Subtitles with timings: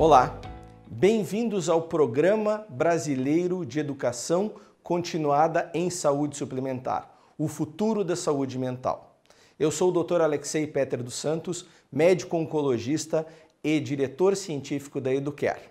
[0.00, 0.40] Olá,
[0.86, 9.18] bem-vindos ao Programa Brasileiro de Educação Continuada em Saúde Suplementar, o futuro da saúde mental.
[9.58, 10.20] Eu sou o Dr.
[10.20, 13.26] Alexei Peter dos Santos, médico oncologista
[13.62, 15.68] e diretor científico da Educare.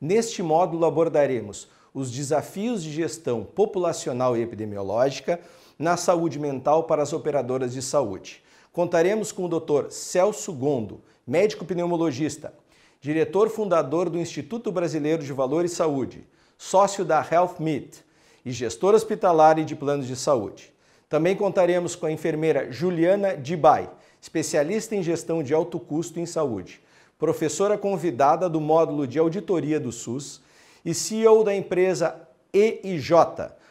[0.00, 5.40] Neste módulo abordaremos os desafios de gestão populacional e epidemiológica
[5.76, 8.44] na saúde mental para as operadoras de saúde.
[8.72, 9.90] Contaremos com o Dr.
[9.90, 12.54] Celso Gondo, médico pneumologista,
[13.00, 17.98] diretor fundador do Instituto Brasileiro de Valor e Saúde, sócio da Health Meet
[18.44, 20.72] e gestor hospitalar e de planos de saúde.
[21.08, 23.88] Também contaremos com a enfermeira Juliana Dibay,
[24.20, 26.80] especialista em gestão de alto custo em saúde,
[27.18, 30.40] professora convidada do módulo de auditoria do SUS
[30.84, 33.12] e CEO da empresa EIJ,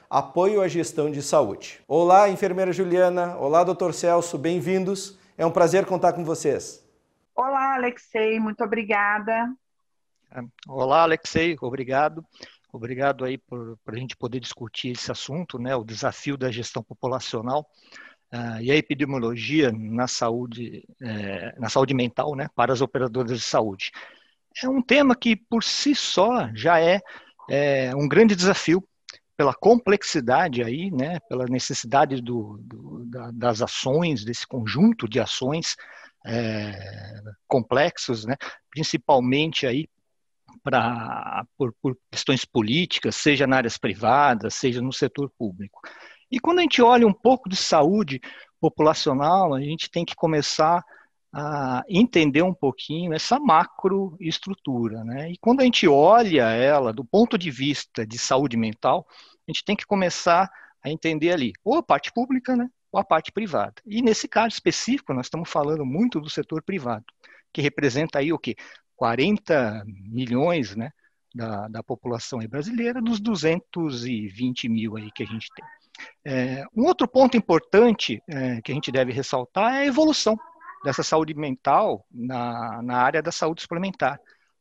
[0.10, 1.82] Apoio à Gestão de Saúde.
[1.88, 3.36] Olá, enfermeira Juliana.
[3.38, 4.38] Olá, doutor Celso.
[4.38, 5.18] Bem-vindos.
[5.38, 6.85] É um prazer contar com vocês.
[7.36, 8.40] Olá, Alexei.
[8.40, 9.54] Muito obrigada.
[10.68, 11.56] Olá, Alexei.
[11.62, 12.26] Obrigado.
[12.72, 16.84] Obrigado aí por, por a gente poder discutir esse assunto, né, o desafio da gestão
[16.84, 17.70] populacional
[18.34, 23.46] uh, e a epidemiologia na saúde, eh, na saúde mental, né, para as operadoras de
[23.46, 23.92] saúde
[24.64, 27.02] é um tema que, por si só, já é,
[27.50, 28.84] é um grande desafio
[29.36, 35.76] pela complexidade aí, né, pela necessidade do, do, da, das ações, desse conjunto de ações
[36.26, 38.36] é, complexos, né,
[38.70, 39.88] principalmente aí
[40.64, 45.80] pra, por, por questões políticas, seja na áreas privadas, seja no setor público.
[46.32, 48.20] E quando a gente olha um pouco de saúde
[48.60, 50.84] populacional, a gente tem que começar
[51.32, 55.04] a entender um pouquinho essa macroestrutura.
[55.04, 55.32] Né?
[55.32, 59.06] E quando a gente olha ela do ponto de vista de saúde mental,
[59.48, 60.50] a gente tem que começar
[60.84, 63.76] a entender ali ou a parte pública né, a parte privada.
[63.86, 67.06] E nesse caso específico, nós estamos falando muito do setor privado,
[67.54, 68.56] que representa aí o quê?
[68.96, 70.92] 40 milhões né,
[71.34, 75.66] da, da população brasileira, dos 220 mil aí que a gente tem.
[76.26, 80.38] É, um outro ponto importante é, que a gente deve ressaltar é a evolução
[80.84, 84.20] dessa saúde mental na, na área da saúde suplementar,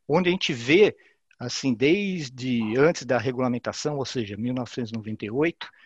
[0.08, 0.96] onde a gente vê,
[1.38, 5.83] assim, desde antes da regulamentação, ou seja, 1998, Uh,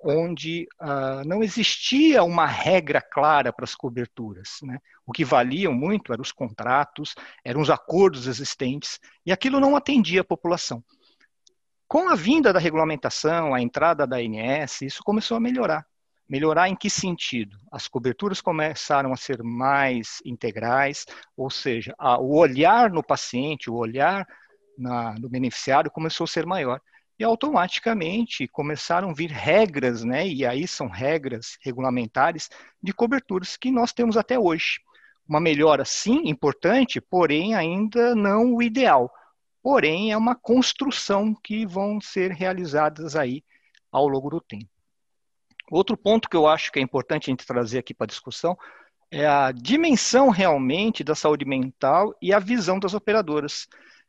[0.00, 4.58] onde uh, não existia uma regra clara para as coberturas.
[4.62, 4.78] Né?
[5.06, 7.14] O que valiam muito eram os contratos,
[7.44, 10.82] eram os acordos existentes, e aquilo não atendia a população.
[11.86, 15.86] Com a vinda da regulamentação, a entrada da ANS, isso começou a melhorar.
[16.28, 17.56] Melhorar em que sentido?
[17.72, 23.74] As coberturas começaram a ser mais integrais, ou seja, a, o olhar no paciente, o
[23.74, 24.26] olhar
[24.76, 26.80] na, no beneficiário começou a ser maior.
[27.18, 32.48] E automaticamente começaram a vir regras, né, e aí são regras regulamentares
[32.82, 34.80] de coberturas que nós temos até hoje.
[35.28, 39.12] Uma melhora, sim, importante, porém ainda não o ideal.
[39.62, 43.42] Porém, é uma construção que vão ser realizadas aí
[43.90, 44.70] ao longo do tempo.
[45.70, 48.56] Outro ponto que eu acho que é importante a gente trazer aqui para a discussão
[49.10, 53.66] é a dimensão realmente da saúde mental e a visão das operadoras,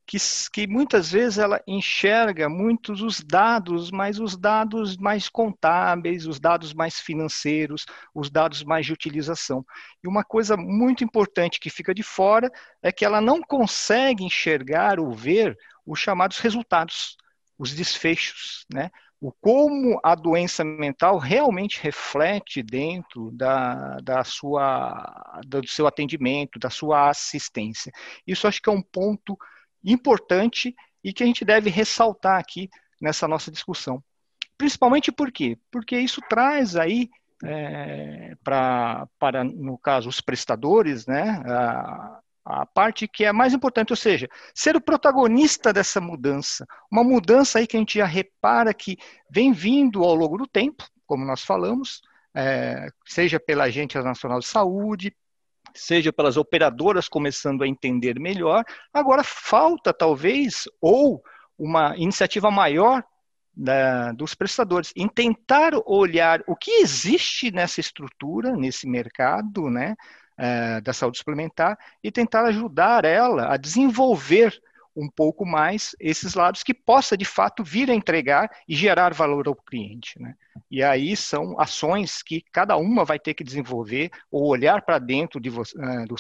[0.10, 0.18] que,
[0.52, 6.74] que muitas vezes ela enxerga muitos os dados, mas os dados mais contábeis, os dados
[6.74, 9.64] mais financeiros, os dados mais de utilização.
[10.04, 15.00] E uma coisa muito importante que fica de fora é que ela não consegue enxergar
[15.00, 15.56] ou ver
[15.86, 17.16] os chamados resultados,
[17.56, 18.90] os desfechos, né?
[19.22, 26.72] o como a doença mental realmente reflete dentro da, da sua, do seu atendimento, da
[26.72, 27.92] sua assistência.
[28.26, 29.38] Isso acho que é um ponto
[29.84, 32.70] importante e que a gente deve ressaltar aqui
[33.02, 34.04] nessa nossa discussão.
[34.58, 35.58] Principalmente por quê?
[35.72, 37.10] Porque isso traz aí
[37.44, 43.94] é, pra, para, no caso, os prestadores, né, a, a parte que é mais importante,
[43.94, 46.66] ou seja, ser o protagonista dessa mudança.
[46.92, 48.98] Uma mudança aí que a gente já repara que
[49.30, 52.02] vem vindo ao longo do tempo, como nós falamos,
[52.36, 55.16] é, seja pela Agência Nacional de Saúde,
[55.74, 58.64] seja pelas operadoras começando a entender melhor.
[58.94, 61.24] Agora falta talvez ou
[61.58, 63.04] uma iniciativa maior
[63.56, 69.96] da, dos prestadores, em tentar olhar o que existe nessa estrutura, nesse mercado, né,
[70.38, 74.58] é, da saúde suplementar e tentar ajudar ela a desenvolver
[75.00, 79.48] um pouco mais esses lados que possa de fato vir a entregar e gerar valor
[79.48, 80.20] ao cliente.
[80.20, 80.36] Né?
[80.70, 85.40] E aí são ações que cada uma vai ter que desenvolver ou olhar para dentro
[85.40, 86.16] de do,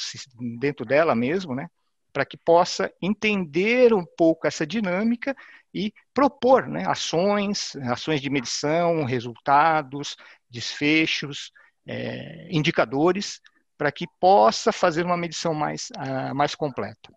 [0.59, 1.67] dentro dela mesmo, né?
[2.11, 5.35] para que possa entender um pouco essa dinâmica
[5.73, 10.15] e propor né, ações, ações de medição, resultados,
[10.49, 11.51] desfechos,
[11.85, 13.39] é, indicadores
[13.77, 17.13] para que possa fazer uma medição mais, uh, mais completa.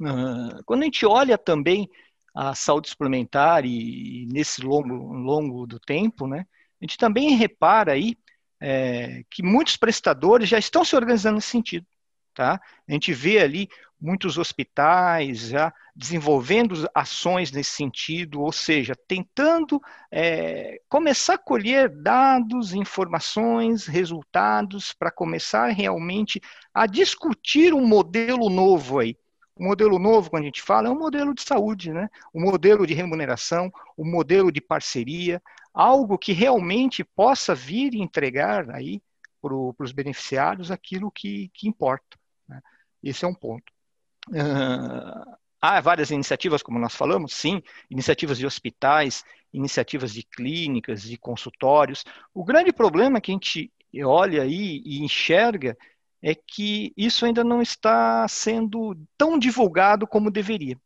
[0.00, 1.88] Uh, quando a gente olha também
[2.34, 6.46] a saúde suplementar e, e, nesse longo, longo do tempo, né,
[6.80, 8.16] a gente também repara aí
[8.60, 11.86] é, que muitos prestadores já estão se organizando nesse sentido.
[12.34, 12.60] Tá?
[12.86, 19.80] A gente vê ali muitos hospitais já desenvolvendo ações nesse sentido, ou seja, tentando
[20.12, 26.38] é, começar a colher dados, informações, resultados, para começar realmente
[26.74, 29.16] a discutir um modelo novo aí.
[29.56, 32.10] O modelo novo, quando a gente fala, é um modelo de saúde, né?
[32.34, 35.42] um modelo de remuneração, um modelo de parceria,
[35.72, 39.00] algo que realmente possa vir e entregar aí
[39.40, 42.18] para os beneficiários aquilo que, que importa.
[42.46, 42.60] Né?
[43.02, 43.72] Esse é um ponto.
[44.28, 51.16] Uh, há várias iniciativas, como nós falamos, sim, iniciativas de hospitais, iniciativas de clínicas, de
[51.16, 52.04] consultórios.
[52.34, 53.72] O grande problema que a gente
[54.04, 55.76] olha aí e enxerga
[56.22, 60.78] é que isso ainda não está sendo tão divulgado como deveria.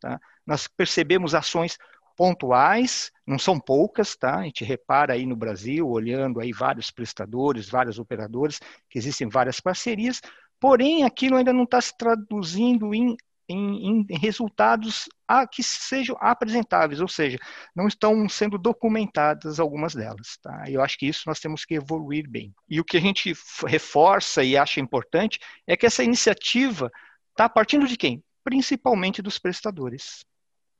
[0.00, 0.20] Tá?
[0.46, 1.78] Nós percebemos ações
[2.16, 4.40] pontuais, não são poucas, tá?
[4.40, 8.60] A gente repara aí no Brasil, olhando aí vários prestadores, vários operadores,
[8.90, 10.20] que existem várias parcerias,
[10.58, 13.16] porém aquilo ainda não está se traduzindo em
[13.50, 17.38] em, em resultados a, que sejam apresentáveis, ou seja,
[17.74, 20.38] não estão sendo documentadas algumas delas.
[20.42, 20.64] Tá?
[20.68, 22.54] Eu acho que isso nós temos que evoluir bem.
[22.68, 23.34] E o que a gente
[23.66, 26.90] reforça e acha importante é que essa iniciativa
[27.30, 28.22] está partindo de quem?
[28.44, 30.24] Principalmente dos prestadores.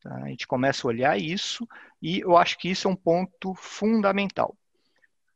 [0.03, 0.15] Tá?
[0.25, 1.67] A gente começa a olhar isso
[2.01, 4.57] e eu acho que isso é um ponto fundamental.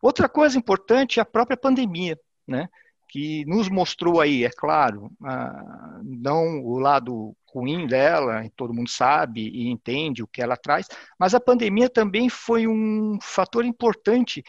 [0.00, 2.18] Outra coisa importante é a própria pandemia.
[2.46, 2.68] Né?
[3.14, 9.48] Que nos mostrou aí, é claro, ah, não o lado ruim dela, todo mundo sabe
[9.50, 14.42] e entende o que ela traz, mas a pandemia também foi um fator importante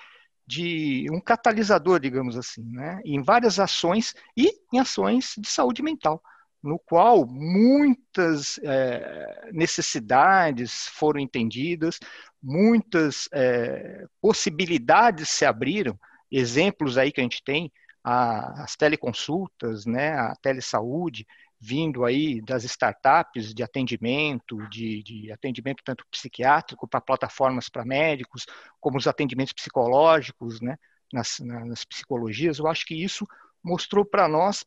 [0.47, 6.19] de um catalisador, digamos assim, né, em várias ações e em ações de saúde mental,
[6.63, 11.99] no qual muitas é, necessidades foram entendidas,
[12.41, 15.95] muitas é, possibilidades se abriram,
[16.31, 17.71] exemplos aí que a gente tem,
[18.05, 21.25] a, as teleconsultas, né, a telesaúde,
[21.59, 28.45] vindo aí das startups de atendimento, de, de atendimento tanto psiquiátrico para plataformas para médicos,
[28.79, 30.77] como os atendimentos psicológicos, né,
[31.11, 33.25] nas, nas psicologias, eu acho que isso
[33.63, 34.63] mostrou para nós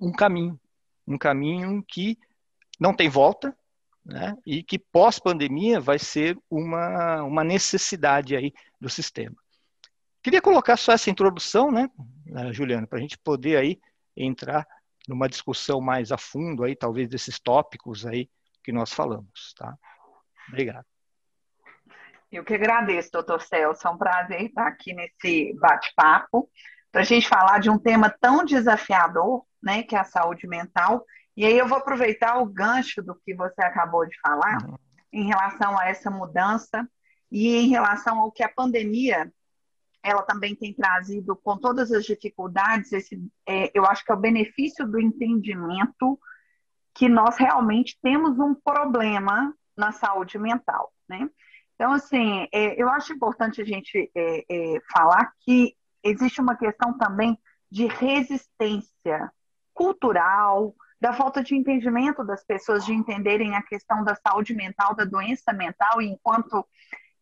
[0.00, 0.60] um caminho,
[1.04, 2.16] um caminho que
[2.78, 3.56] não tem volta,
[4.04, 9.36] né, e que pós-pandemia vai ser uma, uma necessidade aí do sistema.
[10.28, 11.88] Queria colocar só essa introdução, né,
[12.36, 13.80] eh, Juliana, para a gente poder aí
[14.14, 14.68] entrar
[15.08, 18.28] numa discussão mais a fundo aí, talvez desses tópicos aí
[18.62, 19.74] que nós falamos, tá?
[20.48, 20.84] Obrigado.
[22.30, 23.88] Eu que agradeço, doutor Celso.
[23.88, 26.50] É um prazer estar aqui nesse bate-papo
[26.92, 31.06] para a gente falar de um tema tão desafiador, né, que é a saúde mental.
[31.34, 34.76] E aí eu vou aproveitar o gancho do que você acabou de falar uhum.
[35.10, 36.86] em relação a essa mudança
[37.32, 39.32] e em relação ao que a pandemia
[40.08, 44.20] ela também tem trazido, com todas as dificuldades, esse, é, eu acho que é o
[44.20, 46.18] benefício do entendimento
[46.94, 51.28] que nós realmente temos um problema na saúde mental, né?
[51.74, 56.98] Então, assim, é, eu acho importante a gente é, é falar que existe uma questão
[56.98, 57.38] também
[57.70, 59.30] de resistência
[59.72, 65.04] cultural, da falta de entendimento das pessoas de entenderem a questão da saúde mental, da
[65.04, 66.66] doença mental, e enquanto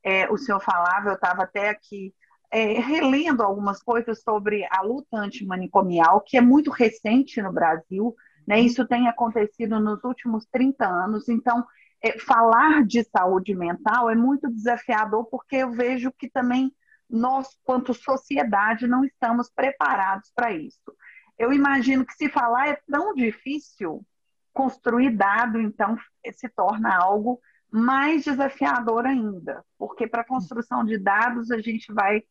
[0.02, 2.14] é, o senhor falava, eu estava até aqui
[2.50, 8.14] é, relendo algumas coisas sobre a luta antimanicomial, que é muito recente no Brasil,
[8.46, 8.60] né?
[8.60, 11.64] Isso tem acontecido nos últimos 30 anos, então
[12.02, 16.72] é, falar de saúde mental é muito desafiador, porque eu vejo que também
[17.08, 20.92] nós, quanto sociedade, não estamos preparados para isso.
[21.38, 24.04] Eu imagino que se falar é tão difícil,
[24.52, 25.96] construir dado, então,
[26.32, 32.22] se torna algo mais desafiador ainda, porque para a construção de dados a gente vai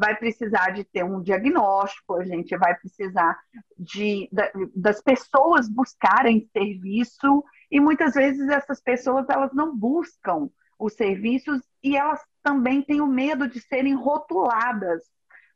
[0.00, 3.38] vai precisar de ter um diagnóstico, a gente vai precisar
[3.78, 4.30] de,
[4.74, 11.98] das pessoas buscarem serviço e muitas vezes essas pessoas elas não buscam os serviços e
[11.98, 15.02] elas também têm o medo de serem rotuladas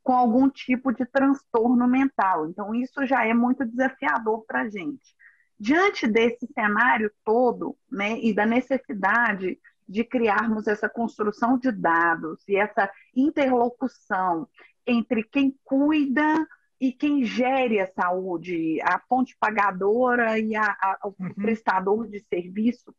[0.03, 2.47] com algum tipo de transtorno mental.
[2.51, 5.17] Então isso já é muito desafiador para a gente.
[5.59, 9.59] Diante desse cenário todo, né, e da necessidade
[9.89, 14.49] de criarmos essa construção de dados e essa interlocução
[14.87, 16.47] entre quem cuida
[16.81, 21.35] e quem gere a saúde, a fonte pagadora e a, a, o uhum.
[21.35, 22.95] prestador de serviço.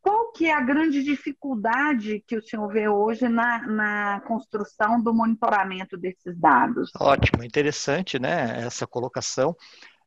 [0.00, 5.14] Qual que é a grande dificuldade que o senhor vê hoje na, na construção do
[5.14, 6.90] monitoramento desses dados?
[6.98, 9.54] Ótimo, interessante, né, essa colocação.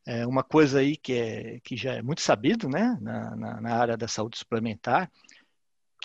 [0.06, 3.74] é uma coisa aí que, é, que já é muito sabido né, na, na, na
[3.74, 5.10] área da saúde suplementar,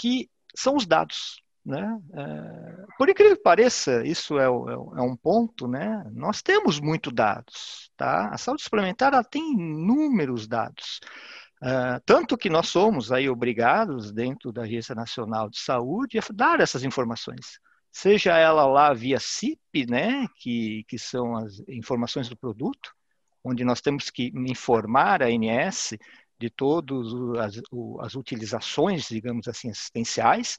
[0.01, 1.43] que são os dados.
[1.63, 1.95] Né?
[2.15, 6.03] É, por incrível que pareça, isso é, é, é, um ponto, né?
[6.11, 7.91] nós temos muito dados.
[7.95, 8.29] Tá?
[8.29, 10.99] A saúde suplementar ela tem inúmeros dados.
[11.61, 16.59] Uh, tanto que nós somos aí obrigados, dentro da Agência Nacional de Saúde, a dar
[16.59, 17.59] essas informações.
[17.91, 22.91] Seja ela lá via CIP, né, que, que são as informações do produto,
[23.43, 25.93] onde nós temos que informar a ANS
[26.41, 27.07] de todas
[27.39, 27.61] as,
[27.99, 30.57] as utilizações, digamos assim, assistenciais,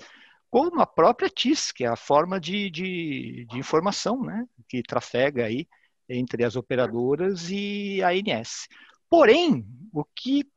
[0.48, 5.44] como a própria TIS, que é a forma de, de, de informação né, que trafega
[5.44, 5.66] aí
[6.08, 8.68] entre as operadoras e a ANS.
[9.10, 10.48] Porém, o que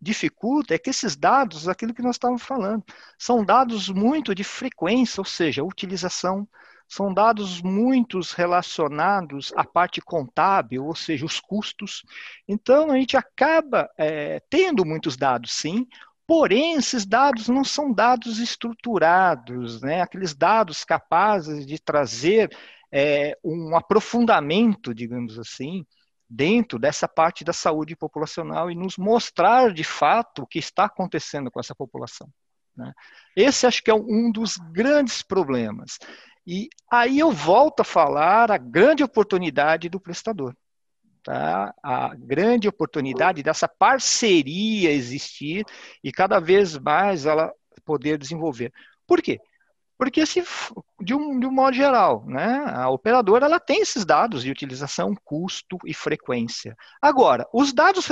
[0.00, 2.82] dificulta é que esses dados, aquilo que nós estávamos falando,
[3.16, 6.48] são dados muito de frequência, ou seja, utilização,
[6.88, 12.02] são dados muito relacionados à parte contábil, ou seja, os custos.
[12.48, 15.86] Então, a gente acaba é, tendo muitos dados, sim,
[16.26, 20.00] porém, esses dados não são dados estruturados, né?
[20.00, 22.50] aqueles dados capazes de trazer
[22.90, 25.84] é, um aprofundamento, digamos assim,
[26.28, 31.50] dentro dessa parte da saúde populacional e nos mostrar de fato o que está acontecendo
[31.50, 32.28] com essa população.
[32.76, 32.92] Né?
[33.34, 35.98] Esse acho que é um dos grandes problemas.
[36.50, 40.56] E aí eu volto a falar a grande oportunidade do prestador.
[41.22, 41.74] Tá?
[41.82, 45.66] A grande oportunidade dessa parceria existir
[46.02, 47.52] e cada vez mais ela
[47.84, 48.72] poder desenvolver.
[49.06, 49.38] Por quê?
[49.98, 50.42] Porque se,
[51.00, 55.14] de um, de um modo geral, né, a operadora ela tem esses dados de utilização,
[55.24, 56.76] custo e frequência.
[57.00, 58.06] Agora, os dados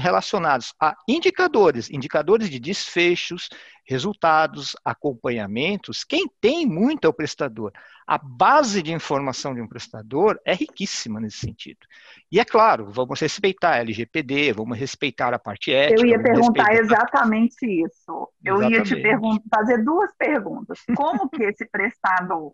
[0.00, 3.48] relacionados a indicadores, indicadores de desfechos,
[3.84, 7.72] resultados, acompanhamentos, quem tem muito é o prestador.
[8.06, 11.78] A base de informação de um prestador é riquíssima nesse sentido.
[12.30, 16.00] E é claro, vamos respeitar a LGPD, vamos respeitar a parte ética.
[16.00, 16.94] Eu ia perguntar respeitar...
[16.94, 18.28] exatamente isso.
[18.44, 18.94] Eu exatamente.
[18.94, 20.80] ia te fazer duas perguntas.
[20.96, 21.64] Como que esse
[22.26, 22.52] prestador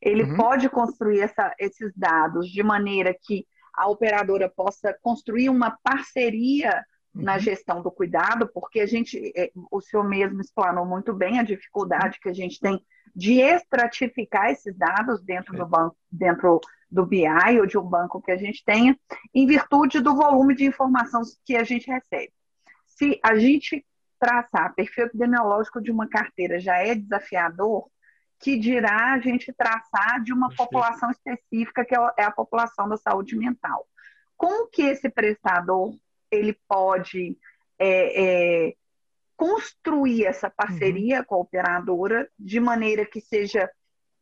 [0.00, 0.36] ele uhum.
[0.36, 7.34] pode construir essa, esses dados de maneira que a operadora possa construir uma parceria na
[7.34, 7.38] uhum.
[7.40, 12.20] gestão do cuidado, porque a gente, é, o senhor mesmo explanou muito bem a dificuldade
[12.20, 12.80] que a gente tem
[13.14, 15.58] de estratificar esses dados dentro é.
[15.58, 18.96] do banco, dentro do BI ou de um banco que a gente tenha,
[19.34, 22.32] em virtude do volume de informação que a gente recebe.
[22.86, 23.84] Se a gente
[24.20, 27.88] traçar perfil epidemiológico de uma carteira já é desafiador,
[28.38, 32.96] que dirá a gente traçar de uma população específica, que é, é a população da
[32.96, 33.86] saúde mental.
[34.36, 35.96] Como que esse prestador
[36.30, 37.36] ele pode
[37.78, 38.74] é, é,
[39.36, 41.24] construir essa parceria uhum.
[41.24, 43.70] com a operadora de maneira que seja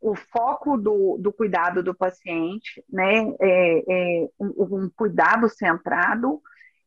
[0.00, 6.42] o foco do, do cuidado do paciente, né, é, é um, um, cuidado centrado,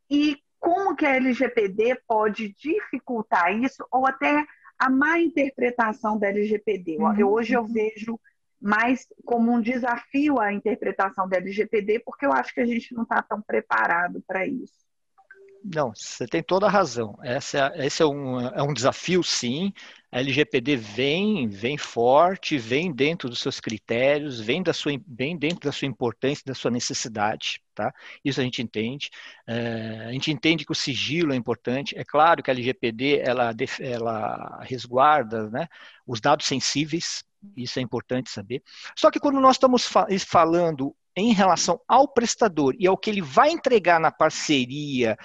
[0.08, 4.46] e como que a LGPD pode dificultar isso, ou até
[4.78, 6.98] a má interpretação da LGPD.
[6.98, 7.28] Uhum.
[7.28, 8.20] hoje eu vejo
[8.60, 13.04] mais como um desafio a interpretação da LGPD, porque eu acho que a gente não
[13.04, 14.88] está tão preparado para isso.
[15.64, 17.18] Não, você tem toda a razão.
[17.24, 19.74] Essa, esse é um, é um desafio, sim.
[20.10, 25.62] A LGPD vem, vem forte, vem dentro dos seus critérios, vem, da sua, vem dentro
[25.62, 27.94] da sua importância, da sua necessidade, tá?
[28.24, 29.10] Isso a gente entende.
[29.46, 31.98] É, a gente entende que o sigilo é importante.
[31.98, 35.68] É claro que a LGPD, ela, ela resguarda né,
[36.06, 38.64] os dados sensíveis, isso é importante saber.
[38.96, 43.22] Só que quando nós estamos fa falando em relação ao prestador e ao que ele
[43.22, 45.18] vai entregar na parceria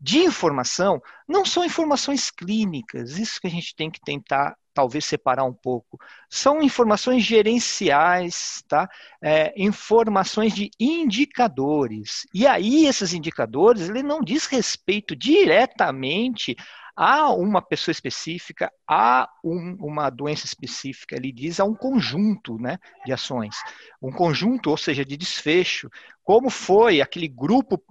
[0.00, 5.44] de informação, não são informações clínicas, isso que a gente tem que tentar talvez separar
[5.44, 5.98] um pouco.
[6.28, 8.88] São informações gerenciais, tá?
[9.22, 12.26] É, informações de indicadores.
[12.32, 16.56] E aí esses indicadores, ele não diz respeito diretamente
[16.96, 22.78] a uma pessoa específica, a um, uma doença específica, ele diz a um conjunto né,
[23.06, 23.56] de ações,
[24.02, 25.88] um conjunto, ou seja, de desfecho,
[26.22, 27.82] como foi aquele grupo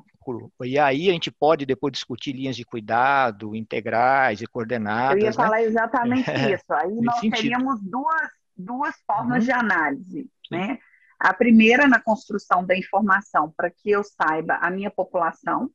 [0.63, 5.17] e aí a gente pode depois discutir linhas de cuidado integrais e coordenadas.
[5.17, 5.33] Eu ia né?
[5.33, 6.73] falar exatamente é, isso.
[6.73, 7.35] Aí nós sentido.
[7.35, 9.45] teríamos duas, duas formas uhum.
[9.45, 10.29] de análise.
[10.51, 10.79] Né?
[11.19, 15.69] A primeira na construção da informação, para que eu saiba a minha população,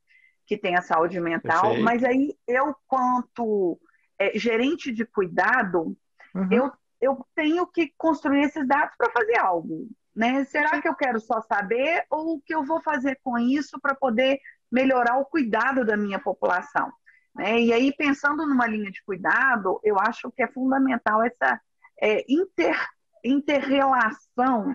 [0.46, 1.84] que tem a saúde mental, Perfeito.
[1.84, 3.78] mas aí eu, quanto
[4.18, 5.96] é, gerente de cuidado,
[6.34, 6.48] uhum.
[6.50, 9.88] eu, eu tenho que construir esses dados para fazer algo.
[10.14, 10.44] Né?
[10.44, 13.94] Será que eu quero só saber ou o que eu vou fazer com isso para
[13.94, 14.38] poder
[14.70, 16.92] melhorar o cuidado da minha população?
[17.34, 17.60] Né?
[17.60, 21.60] E aí, pensando numa linha de cuidado, eu acho que é fundamental essa
[22.00, 22.78] é, inter,
[23.24, 24.74] interrelação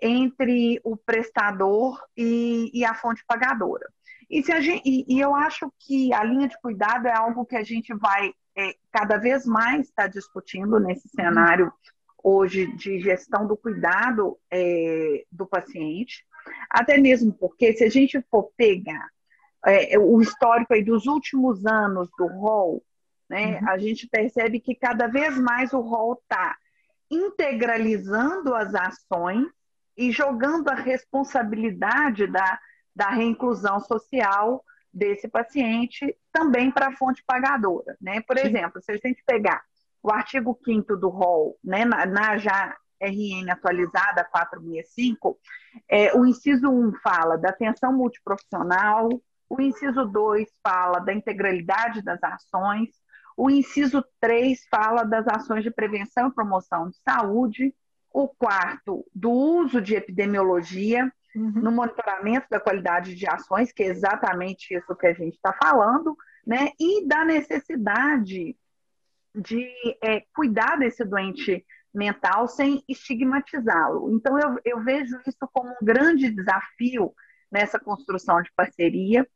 [0.00, 3.86] entre o prestador e, e a fonte pagadora.
[4.30, 7.64] E, gente, e, e eu acho que a linha de cuidado é algo que a
[7.64, 11.72] gente vai é, cada vez mais estar tá discutindo nesse cenário
[12.22, 16.24] hoje de gestão do cuidado é, do paciente,
[16.70, 19.08] até mesmo porque se a gente for pegar
[19.66, 22.82] é, o histórico aí dos últimos anos do rol,
[23.28, 23.68] né, uhum.
[23.68, 26.56] a gente percebe que cada vez mais o rol está
[27.10, 29.46] integralizando as ações
[29.96, 32.58] e jogando a responsabilidade da,
[32.94, 37.96] da reinclusão social desse paciente também para a fonte pagadora.
[38.00, 38.20] Né?
[38.20, 38.46] Por Sim.
[38.46, 39.62] exemplo, se a gente pegar
[40.02, 45.38] o artigo 5 do rol, né, na, na, já RN atualizada 465,
[45.88, 49.08] é, o inciso 1 fala da atenção multiprofissional,
[49.48, 52.90] o inciso 2 fala da integralidade das ações,
[53.36, 57.74] o inciso 3 fala das ações de prevenção e promoção de saúde,
[58.12, 61.52] o quarto, do uso de epidemiologia, uhum.
[61.52, 66.16] no monitoramento da qualidade de ações, que é exatamente isso que a gente está falando,
[66.46, 66.70] né?
[66.80, 68.56] E da necessidade
[69.34, 69.68] de
[70.02, 74.10] é, cuidar desse doente mental sem estigmatizá-lo.
[74.14, 77.14] Então, eu, eu vejo isso como um grande desafio
[77.50, 79.26] nessa construção de parceria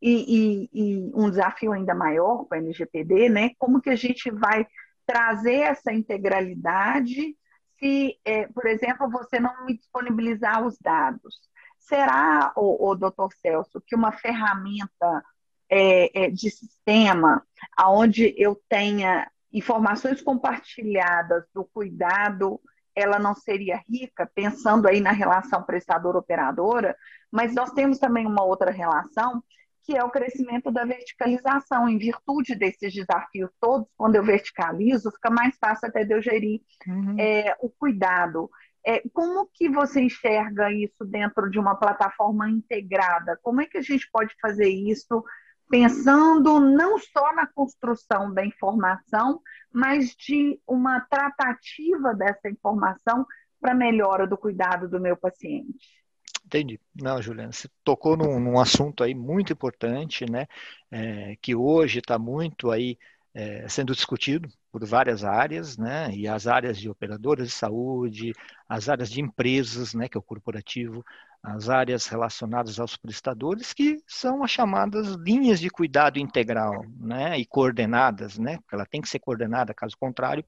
[0.00, 3.50] e, e, e, um desafio ainda maior com a LGPD, né?
[3.58, 4.66] Como que a gente vai
[5.06, 7.36] trazer essa integralidade
[7.78, 11.40] se, é, por exemplo, você não me disponibilizar os dados?
[11.78, 15.24] Será, o, o doutor Celso, que uma ferramenta
[15.68, 17.44] é, é, de sistema
[17.80, 22.60] onde eu tenha informações compartilhadas do cuidado,
[22.94, 26.96] ela não seria rica, pensando aí na relação prestador-operadora,
[27.30, 29.42] mas nós temos também uma outra relação,
[29.84, 31.88] que é o crescimento da verticalização.
[31.88, 36.60] Em virtude desses desafios todos, quando eu verticalizo, fica mais fácil até de eu gerir
[36.86, 37.16] uhum.
[37.18, 38.48] é, o cuidado.
[38.84, 43.38] É, como que você enxerga isso dentro de uma plataforma integrada?
[43.42, 45.24] Como é que a gente pode fazer isso
[45.72, 49.40] pensando não só na construção da informação,
[49.72, 53.26] mas de uma tratativa dessa informação
[53.58, 56.04] para melhora do cuidado do meu paciente?
[56.44, 56.78] Entendi.
[56.94, 60.46] Não, Juliana, você tocou num, num assunto aí muito importante, né?
[60.90, 62.98] É, que hoje está muito aí
[63.32, 66.10] é, sendo discutido por várias áreas, né?
[66.14, 68.32] E as áreas de operadoras de saúde,
[68.66, 70.08] as áreas de empresas, né?
[70.08, 71.04] Que é o corporativo,
[71.42, 77.38] as áreas relacionadas aos prestadores, que são as chamadas linhas de cuidado integral, né?
[77.38, 78.58] E coordenadas, né?
[78.72, 80.44] Ela tem que ser coordenada, caso contrário,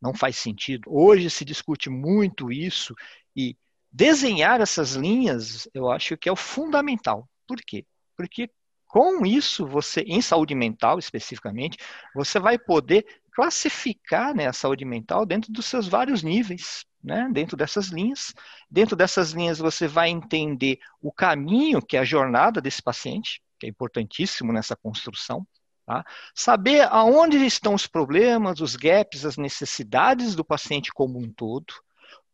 [0.00, 0.82] não faz sentido.
[0.86, 2.94] Hoje se discute muito isso
[3.34, 3.56] e
[3.90, 7.26] desenhar essas linhas, eu acho que é o fundamental.
[7.46, 7.86] Por quê?
[8.16, 8.50] Porque
[8.92, 11.78] com isso, você, em saúde mental especificamente,
[12.14, 17.56] você vai poder classificar né, a saúde mental dentro dos seus vários níveis, né, dentro
[17.56, 18.34] dessas linhas.
[18.70, 23.66] Dentro dessas linhas, você vai entender o caminho, que é a jornada desse paciente, que
[23.66, 25.46] é importantíssimo nessa construção.
[25.86, 26.04] Tá?
[26.34, 31.74] Saber aonde estão os problemas, os gaps, as necessidades do paciente como um todo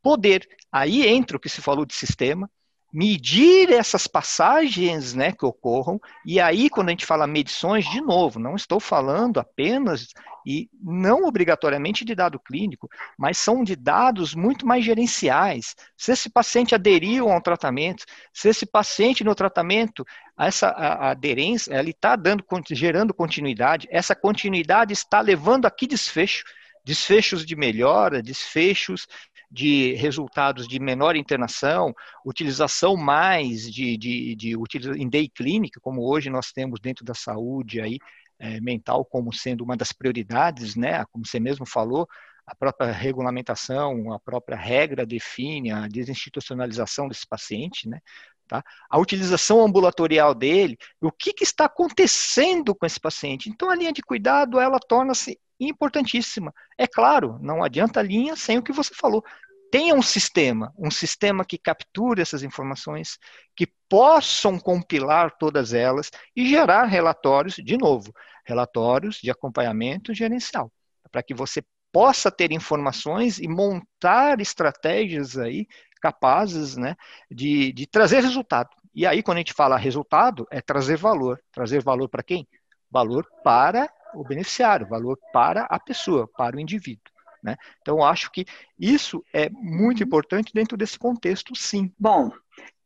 [0.02, 0.48] poder.
[0.70, 2.50] Aí entra o que se falou de sistema,
[2.92, 8.38] medir essas passagens né, que ocorram, e aí, quando a gente fala medições, de novo,
[8.38, 10.08] não estou falando apenas
[10.46, 15.76] e não obrigatoriamente de dado clínico, mas são de dados muito mais gerenciais.
[15.94, 20.06] Se esse paciente aderiu a um tratamento, se esse paciente no tratamento,
[20.38, 25.86] essa a, a aderência, ele está dando, gerando continuidade, essa continuidade está levando a que
[25.86, 26.44] desfecho?
[26.82, 29.06] Desfechos de melhora, desfechos
[29.50, 34.54] de resultados de menor internação, utilização mais de, de, de
[34.96, 37.98] em day clinic, como hoje nós temos dentro da saúde aí,
[38.38, 41.04] é, mental como sendo uma das prioridades, né?
[41.06, 42.06] Como você mesmo falou,
[42.46, 48.00] a própria regulamentação, a própria regra define a desinstitucionalização desse paciente, né?
[48.46, 48.64] Tá?
[48.88, 53.50] A utilização ambulatorial dele, o que, que, está acontecendo com esse paciente.
[53.50, 56.52] Então, a linha de cuidado, ela torna-se importantíssima.
[56.76, 59.24] É claro, não adianta linha sem o que você falou.
[59.70, 63.18] Tenha um sistema, um sistema que capture essas informações,
[63.54, 68.14] que possam compilar todas elas e gerar relatórios, de novo,
[68.46, 70.72] relatórios de acompanhamento gerencial,
[71.10, 75.66] para que você possa ter informações e montar estratégias aí
[76.00, 76.96] capazes né,
[77.30, 78.70] de, de trazer resultado.
[78.94, 81.40] E aí, quando a gente fala resultado, é trazer valor.
[81.52, 82.46] Trazer valor para quem?
[82.90, 87.12] Valor para o beneficiário, valor para a pessoa, para o indivíduo.
[87.42, 87.56] Né?
[87.80, 88.44] Então, acho que
[88.78, 91.92] isso é muito importante dentro desse contexto, sim.
[91.98, 92.32] Bom,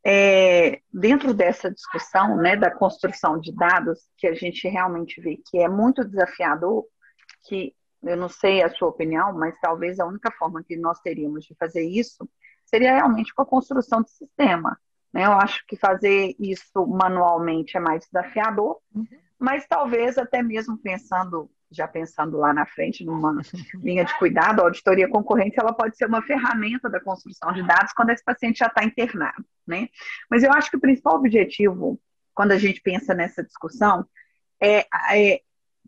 [0.05, 5.59] é, dentro dessa discussão né, da construção de dados, que a gente realmente vê que
[5.59, 6.85] é muito desafiador,
[7.47, 11.45] que eu não sei a sua opinião, mas talvez a única forma que nós teríamos
[11.45, 12.29] de fazer isso
[12.65, 14.77] seria realmente com a construção de sistema.
[15.13, 15.25] Né?
[15.25, 19.07] Eu acho que fazer isso manualmente é mais desafiador, uhum.
[19.43, 23.35] Mas talvez até mesmo pensando, já pensando lá na frente, numa
[23.83, 27.93] linha de cuidado, a auditoria concorrente ela pode ser uma ferramenta da construção de dados
[27.93, 29.45] quando esse paciente já está internado.
[29.67, 29.89] Né?
[30.31, 32.01] Mas eu acho que o principal objetivo,
[32.33, 34.07] quando a gente pensa nessa discussão,
[34.61, 35.41] é, é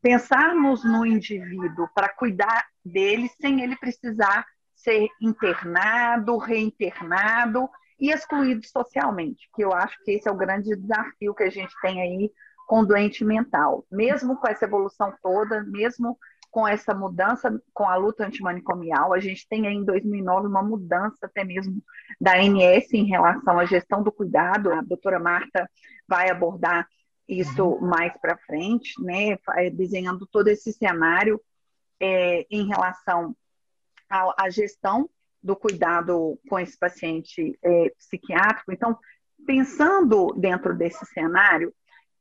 [0.02, 9.48] pensarmos no indivíduo para cuidar dele sem ele precisar ser internado, reinternado e excluído socialmente,
[9.54, 12.32] que eu acho que esse é o grande desafio que a gente tem aí
[12.66, 13.84] com doente mental.
[13.90, 16.18] Mesmo com essa evolução toda, mesmo
[16.50, 21.26] com essa mudança, com a luta antimanicomial, a gente tem aí em 2009 uma mudança
[21.26, 21.82] até mesmo
[22.20, 24.72] da ANS em relação à gestão do cuidado.
[24.72, 25.68] A doutora Marta
[26.06, 26.86] vai abordar
[27.28, 27.80] isso uhum.
[27.80, 29.36] mais para frente, né,
[29.72, 31.40] desenhando todo esse cenário
[31.98, 33.34] é, em relação
[34.08, 35.10] à, à gestão
[35.42, 38.72] do cuidado com esse paciente é, psiquiátrico.
[38.72, 38.96] Então,
[39.44, 41.74] pensando dentro desse cenário,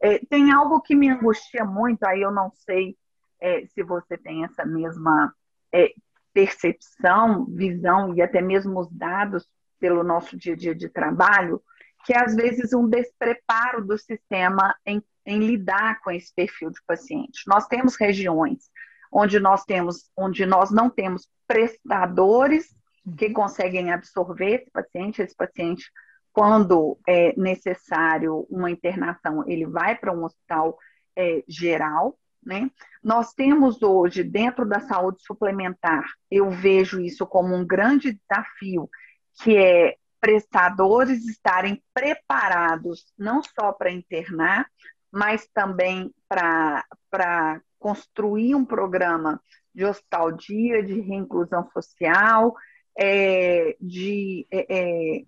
[0.03, 2.97] é, tem algo que me angustia muito, aí eu não sei
[3.39, 5.33] é, se você tem essa mesma
[5.73, 5.93] é,
[6.33, 9.47] percepção, visão e até mesmo os dados
[9.79, 11.61] pelo nosso dia a dia de trabalho,
[12.05, 16.81] que é às vezes um despreparo do sistema em, em lidar com esse perfil de
[16.85, 17.43] paciente.
[17.47, 18.69] Nós temos regiões
[19.09, 22.75] onde nós temos, onde nós não temos prestadores
[23.17, 23.33] que uhum.
[23.33, 25.21] conseguem absorver esse paciente.
[25.21, 25.89] Esse paciente,
[26.33, 30.77] quando é necessário uma internação, ele vai para um hospital
[31.15, 32.17] é, geral.
[32.43, 32.69] Né?
[33.01, 38.89] Nós temos hoje, dentro da saúde suplementar, eu vejo isso como um grande desafio,
[39.41, 44.65] que é prestadores estarem preparados não só para internar,
[45.11, 49.39] mas também para construir um programa
[49.75, 52.55] de hospital dia, de reinclusão social,
[52.97, 55.23] é, de é, é,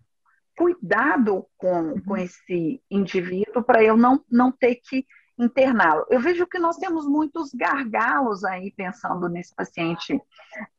[0.55, 2.17] cuidado com, com uhum.
[2.17, 5.05] esse indivíduo para eu não, não ter que
[5.37, 6.05] interná-lo.
[6.09, 10.19] Eu vejo que nós temos muitos gargalos aí pensando nesse paciente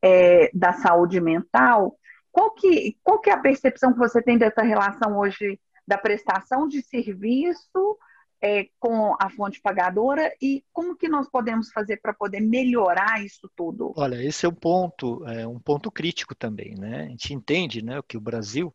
[0.03, 1.97] é, da saúde mental.
[2.33, 6.67] Qual que, qual que é a percepção que você tem dessa relação hoje da prestação
[6.67, 7.99] de serviço
[8.41, 13.51] é, com a fonte pagadora e como que nós podemos fazer para poder melhorar isso
[13.57, 13.93] tudo?
[13.97, 17.05] Olha, esse é um ponto, é um ponto crítico também, né?
[17.05, 18.75] A gente entende, né, que o Brasil,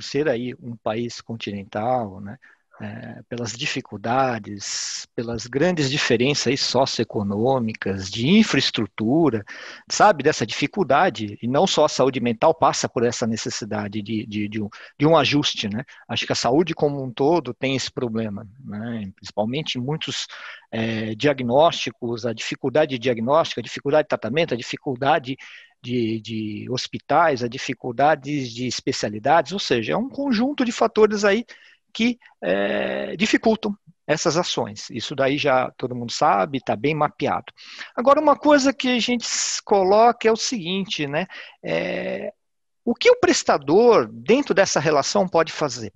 [0.00, 2.38] por ser aí um país continental, né,
[2.80, 9.44] é, pelas dificuldades, pelas grandes diferenças socioeconômicas, de infraestrutura,
[9.86, 14.48] sabe, dessa dificuldade, e não só a saúde mental passa por essa necessidade de, de,
[14.48, 15.84] de, um, de um ajuste, né?
[16.08, 19.12] Acho que a saúde como um todo tem esse problema, né?
[19.14, 20.26] principalmente muitos
[20.70, 25.36] é, diagnósticos, a dificuldade de diagnóstico, a dificuldade de tratamento, a dificuldade
[25.82, 31.44] de, de, hospitais, a dificuldades de especialidades, ou seja, é um conjunto de fatores aí
[31.92, 34.90] que é, dificultam essas ações.
[34.90, 37.52] Isso daí já todo mundo sabe, está bem mapeado.
[37.94, 39.26] Agora, uma coisa que a gente
[39.64, 41.26] coloca é o seguinte, né?
[41.62, 42.32] É,
[42.84, 45.92] o que o prestador, dentro dessa relação, pode fazer?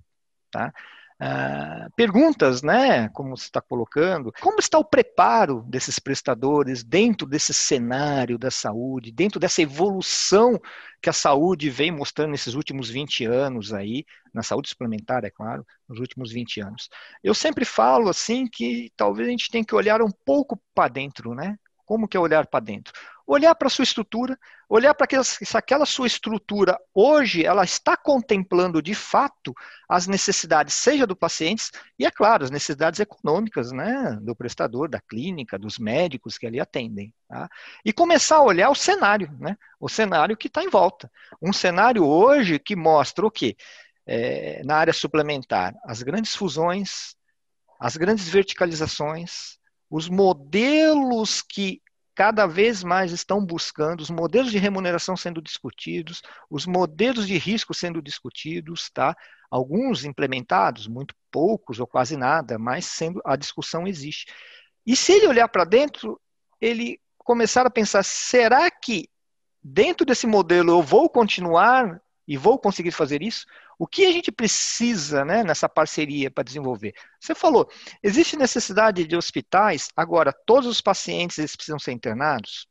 [0.49, 0.73] Tá?
[1.21, 7.53] Uh, perguntas, né, como você está colocando, como está o preparo desses prestadores dentro desse
[7.53, 10.59] cenário da saúde, dentro dessa evolução
[11.01, 15.65] que a saúde vem mostrando nesses últimos 20 anos aí, na saúde suplementar, é claro,
[15.87, 16.89] nos últimos 20 anos.
[17.23, 21.33] Eu sempre falo assim que talvez a gente tenha que olhar um pouco para dentro,
[21.33, 21.55] né?
[21.85, 22.91] Como que é olhar para dentro?
[23.25, 24.37] Olhar para a sua estrutura,
[24.69, 29.53] olhar para se aquela sua estrutura hoje ela está contemplando de fato
[29.89, 35.01] as necessidades, seja do paciente, e é claro, as necessidades econômicas né, do prestador, da
[35.01, 37.13] clínica, dos médicos que ali atendem.
[37.27, 37.49] Tá?
[37.83, 41.11] E começar a olhar o cenário, né, o cenário que está em volta.
[41.41, 43.55] Um cenário hoje que mostra o quê?
[44.07, 47.15] É, na área suplementar, as grandes fusões,
[47.79, 49.57] as grandes verticalizações,
[49.89, 51.81] os modelos que
[52.15, 57.73] cada vez mais estão buscando os modelos de remuneração sendo discutidos, os modelos de risco
[57.73, 59.15] sendo discutidos, tá?
[59.51, 64.33] Alguns implementados, muito poucos ou quase nada, mas sendo a discussão existe.
[64.85, 66.19] E se ele olhar para dentro,
[66.61, 69.09] ele começar a pensar: será que
[69.61, 73.45] dentro desse modelo eu vou continuar e vou conseguir fazer isso?
[73.77, 76.93] O que a gente precisa né, nessa parceria para desenvolver?
[77.19, 77.69] Você falou,
[78.01, 82.67] existe necessidade de hospitais, agora todos os pacientes eles precisam ser internados?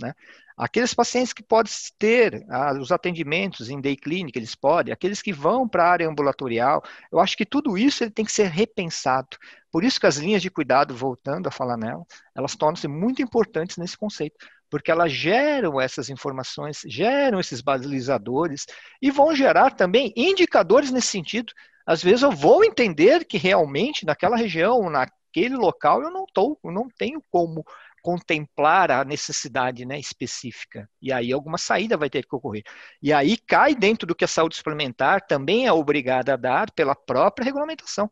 [0.00, 0.14] Né?
[0.56, 5.32] Aqueles pacientes que podem ter ah, os atendimentos em day clinic, eles podem, aqueles que
[5.32, 9.36] vão para a área ambulatorial, eu acho que tudo isso ele tem que ser repensado.
[9.70, 12.04] Por isso que as linhas de cuidado, voltando a falar nela,
[12.34, 14.36] elas tornam-se muito importantes nesse conceito
[14.72, 18.64] porque elas geram essas informações, geram esses balizadores
[19.02, 21.52] e vão gerar também indicadores nesse sentido.
[21.86, 26.88] Às vezes eu vou entender que realmente naquela região, naquele local, eu não eu não
[26.88, 27.62] tenho como
[28.00, 30.88] contemplar a necessidade né, específica.
[31.02, 32.62] E aí alguma saída vai ter que ocorrer.
[33.02, 36.94] E aí cai dentro do que a saúde suplementar também é obrigada a dar pela
[36.94, 38.08] própria regulamentação.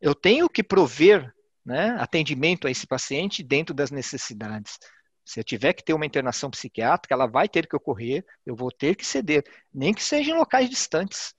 [0.00, 1.32] Eu tenho que prover
[1.64, 4.80] né, atendimento a esse paciente dentro das necessidades.
[5.24, 8.70] Se eu tiver que ter uma internação psiquiátrica, ela vai ter que ocorrer, eu vou
[8.70, 11.34] ter que ceder, nem que seja em locais distantes.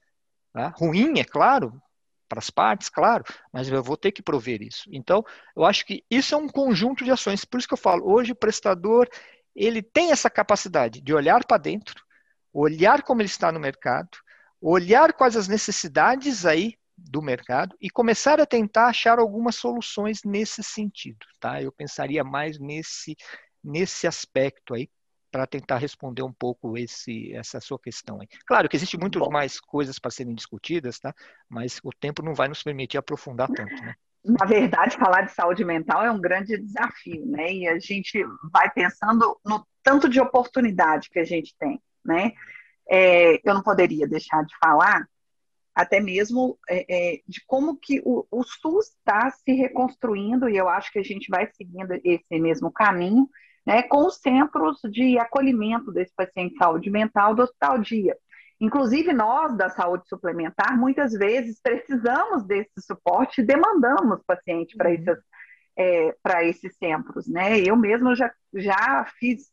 [0.54, 0.74] Tá?
[0.78, 1.82] Ruim, é claro,
[2.30, 4.90] para as partes, claro, mas eu vou ter que prover isso.
[4.92, 5.24] Então,
[5.56, 7.46] eu acho que isso é um conjunto de ações.
[7.46, 9.08] Por isso que eu falo, hoje o prestador,
[9.56, 12.04] ele tem essa capacidade de olhar para dentro,
[12.52, 14.10] olhar como ele está no mercado,
[14.60, 20.64] olhar quais as necessidades aí do mercado e começar a tentar achar algumas soluções nesse
[20.64, 21.62] sentido, tá?
[21.62, 23.16] Eu pensaria mais nesse
[23.64, 24.90] nesse aspecto aí
[25.32, 28.28] para tentar responder um pouco esse, essa sua questão aí.
[28.46, 31.12] Claro que existe muito mais coisas para serem discutidas, tá?
[31.50, 33.96] Mas o tempo não vai nos permitir aprofundar tanto, né?
[34.24, 37.52] Na verdade, falar de saúde mental é um grande desafio, né?
[37.52, 42.32] E a gente vai pensando no tanto de oportunidade que a gente tem, né?
[42.88, 45.08] É, eu não poderia deixar de falar
[45.74, 50.70] até mesmo é, é, de como que o, o SUS está se reconstruindo, e eu
[50.70, 53.28] acho que a gente vai seguindo esse mesmo caminho,
[53.66, 58.18] né, com os centros de acolhimento desse paciente de saúde mental do Hospital Dia.
[58.60, 65.16] Inclusive, nós da saúde suplementar, muitas vezes precisamos desse suporte e demandamos paciente para uhum.
[65.78, 67.28] é, esses centros.
[67.28, 67.60] Né?
[67.60, 69.52] Eu mesmo já, já fiz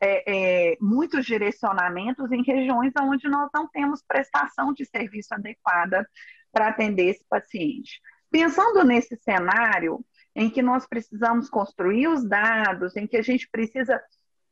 [0.00, 6.08] é, é, muitos direcionamentos em regiões onde nós não temos prestação de serviço adequada
[6.52, 8.00] para atender esse paciente.
[8.30, 10.04] Pensando nesse cenário,
[10.38, 14.00] em que nós precisamos construir os dados, em que a gente precisa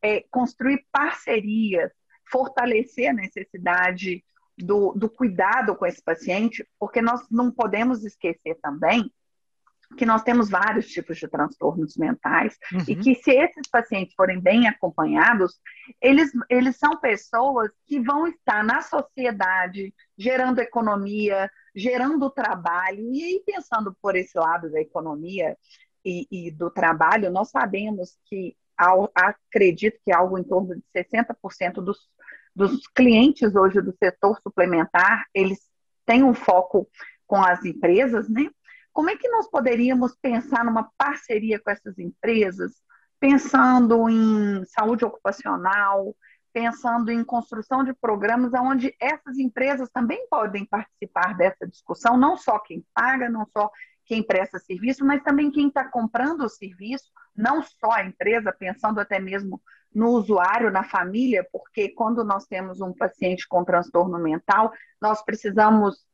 [0.02, 1.92] é, construir parcerias,
[2.28, 4.24] fortalecer a necessidade
[4.58, 9.08] do, do cuidado com esse paciente, porque nós não podemos esquecer também
[9.96, 12.80] que nós temos vários tipos de transtornos mentais uhum.
[12.88, 15.60] e que se esses pacientes forem bem acompanhados,
[16.02, 23.12] eles, eles são pessoas que vão estar na sociedade gerando economia, gerando trabalho.
[23.12, 25.56] E pensando por esse lado da economia
[26.02, 31.74] e, e do trabalho, nós sabemos que, ao, acredito que algo em torno de 60%
[31.74, 31.98] dos,
[32.54, 35.58] dos clientes hoje do setor suplementar, eles
[36.06, 36.88] têm um foco
[37.26, 38.48] com as empresas, né?
[38.92, 42.72] Como é que nós poderíamos pensar numa parceria com essas empresas,
[43.20, 46.16] pensando em saúde ocupacional,
[46.56, 52.58] pensando em construção de programas onde essas empresas também podem participar dessa discussão, não só
[52.58, 53.70] quem paga, não só
[54.06, 58.98] quem presta serviço, mas também quem está comprando o serviço, não só a empresa, pensando
[58.98, 59.60] até mesmo
[59.94, 66.06] no usuário, na família, porque quando nós temos um paciente com transtorno mental, nós precisamos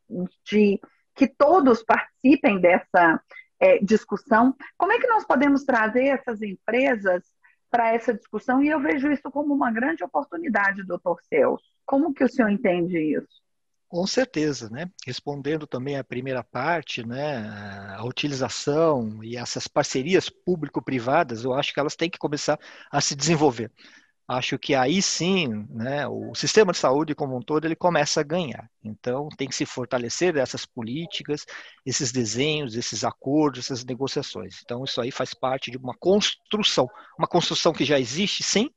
[0.44, 0.80] de
[1.14, 3.22] que todos participem dessa
[3.60, 4.56] é, discussão.
[4.76, 7.31] Como é que nós podemos trazer essas empresas
[7.72, 11.64] para essa discussão, e eu vejo isso como uma grande oportunidade, doutor Celso.
[11.86, 13.40] Como que o senhor entende isso?
[13.88, 14.90] Com certeza, né?
[15.06, 17.48] Respondendo também a primeira parte, né,
[17.96, 22.58] a utilização e essas parcerias público-privadas, eu acho que elas têm que começar
[22.90, 23.70] a se desenvolver
[24.32, 28.24] acho que aí sim, né, o sistema de saúde como um todo ele começa a
[28.24, 28.70] ganhar.
[28.82, 31.44] Então tem que se fortalecer essas políticas,
[31.84, 34.60] esses desenhos, esses acordos, essas negociações.
[34.64, 38.70] Então isso aí faz parte de uma construção, uma construção que já existe, sim.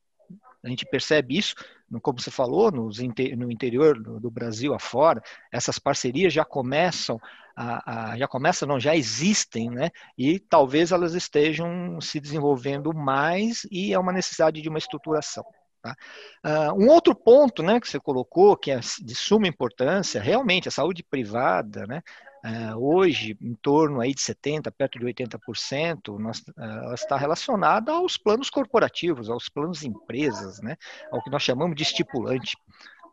[0.63, 1.55] A gente percebe isso,
[2.01, 7.19] como você falou, no interior do Brasil afora, essas parcerias já começam
[7.55, 9.89] a, a, já começam, não, já existem, né?
[10.17, 15.45] E talvez elas estejam se desenvolvendo mais e é uma necessidade de uma estruturação.
[15.81, 15.95] Tá?
[16.43, 20.71] Uh, um outro ponto, né, que você colocou, que é de suma importância, realmente a
[20.71, 22.01] saúde privada, né?
[22.45, 27.91] Uh, hoje, em torno aí de 70%, perto de 80%, nós, uh, ela está relacionada
[27.91, 30.77] aos planos corporativos, aos planos empresas, né?
[31.11, 32.55] ao que nós chamamos de estipulante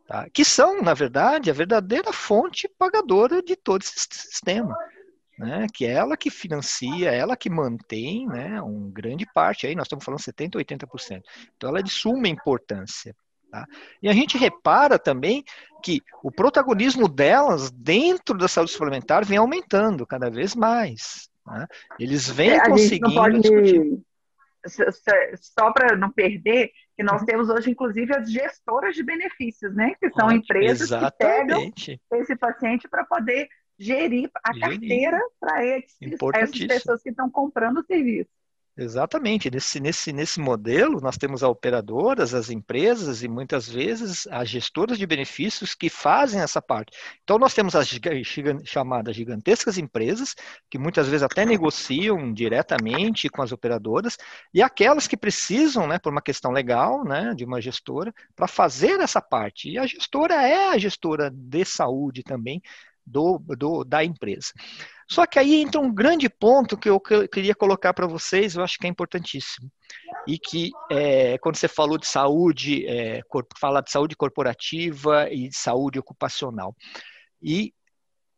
[0.07, 0.27] tá?
[0.33, 4.77] que são, na verdade, a verdadeira fonte pagadora de todo esse sistema.
[5.39, 9.87] Né, que é ela que financia, ela que mantém né, uma grande parte, aí nós
[9.87, 11.23] estamos falando 70%, 80%.
[11.57, 13.17] Então ela é de suma importância.
[13.51, 13.67] Tá?
[14.01, 15.43] E a gente repara também
[15.83, 21.29] que o protagonismo delas dentro da saúde suplementar vem aumentando cada vez mais.
[21.47, 21.67] Né?
[21.99, 24.01] Eles vêm é, conseguindo discutir
[25.37, 27.27] só para não perder, que nós uhum.
[27.27, 29.95] temos hoje, inclusive, as gestoras de benefícios, né?
[30.01, 31.97] Que são empresas Exatamente.
[31.97, 33.49] que pegam esse paciente para poder
[33.79, 34.79] gerir a gerir.
[34.79, 38.31] carteira para essas pessoas que estão comprando o serviço.
[38.75, 39.51] Exatamente.
[39.51, 44.99] Nesse, nesse, nesse modelo, nós temos as operadoras, as empresas e muitas vezes as gestoras
[44.99, 46.97] de benefícios que fazem essa parte.
[47.23, 47.87] Então, nós temos as
[48.65, 50.35] chamadas gigantescas empresas,
[50.71, 54.17] que muitas vezes até negociam diretamente com as operadoras,
[54.55, 59.01] e aquelas que precisam, né, por uma questão legal, né, de uma gestora, para fazer
[59.01, 59.69] essa parte.
[59.69, 62.63] E a gestora é a gestora de saúde também
[63.07, 64.53] do, do da empresa.
[65.13, 68.79] Só que aí entra um grande ponto que eu queria colocar para vocês, eu acho
[68.79, 69.71] que é importantíssimo.
[70.27, 73.21] E que é, quando você falou de saúde, é,
[73.61, 76.75] fala de saúde corporativa e de saúde ocupacional.
[77.43, 77.75] E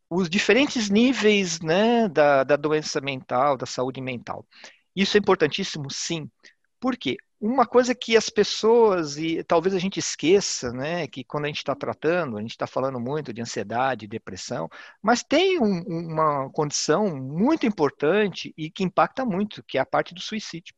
[0.09, 4.45] os diferentes níveis né, da, da doença mental, da saúde mental.
[4.93, 6.29] Isso é importantíssimo, sim.
[6.85, 7.17] Por quê?
[7.41, 11.57] Uma coisa que as pessoas, e talvez a gente esqueça, né, que quando a gente
[11.57, 14.69] está tratando, a gente está falando muito de ansiedade, depressão,
[15.01, 20.13] mas tem um, uma condição muito importante e que impacta muito, que é a parte
[20.13, 20.75] do suicídio.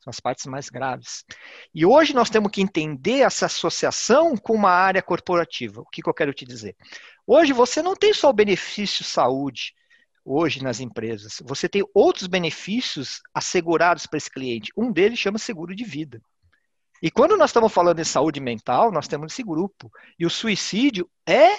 [0.00, 1.26] São as partes mais graves.
[1.74, 5.82] E hoje nós temos que entender essa associação com uma área corporativa.
[5.82, 6.74] O que, que eu quero te dizer?
[7.26, 9.74] Hoje você não tem só o benefício saúde,
[10.24, 11.42] hoje nas empresas.
[11.44, 14.72] Você tem outros benefícios assegurados para esse cliente.
[14.76, 16.20] Um deles chama seguro de vida.
[17.02, 19.92] E quando nós estamos falando em saúde mental, nós temos esse grupo.
[20.18, 21.50] E o suicídio é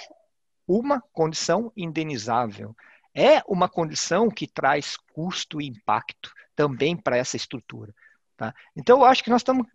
[0.66, 2.74] uma condição indenizável.
[3.14, 7.94] É uma condição que traz custo e impacto também para essa estrutura.
[8.36, 8.52] Tá?
[8.76, 9.66] Então, eu acho que nós estamos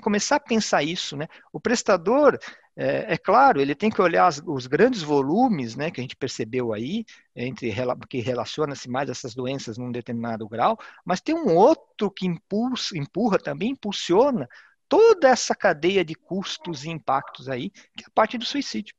[0.00, 1.16] começar a pensar isso.
[1.16, 1.28] Né?
[1.52, 2.38] O prestador,
[2.76, 6.16] é, é, claro, ele tem que olhar as, os grandes volumes né, que a gente
[6.16, 7.04] percebeu aí,
[7.34, 7.72] entre
[8.08, 12.96] que relaciona-se mais a essas doenças num determinado grau, mas tem um outro que impulsa,
[12.96, 14.48] empurra também, impulsiona
[14.88, 18.94] toda essa cadeia de custos e impactos aí, que é a parte do suicídio,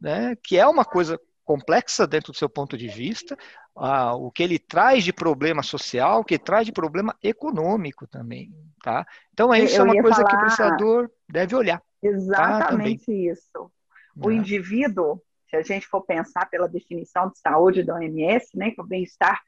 [0.00, 3.36] né, que é uma coisa complexa dentro do seu ponto de vista,
[3.76, 8.52] ah, o que ele traz de problema social, o que traz de problema econômico também,
[8.82, 9.06] tá?
[9.32, 10.28] Então, isso é uma coisa falar...
[10.28, 11.78] que o prestador deve olhar.
[11.78, 13.72] Tá, Exatamente tá, isso.
[14.16, 14.34] O é.
[14.34, 18.84] indivíduo, se a gente for pensar pela definição de saúde da OMS, né, que é
[18.84, 19.40] o bem-estar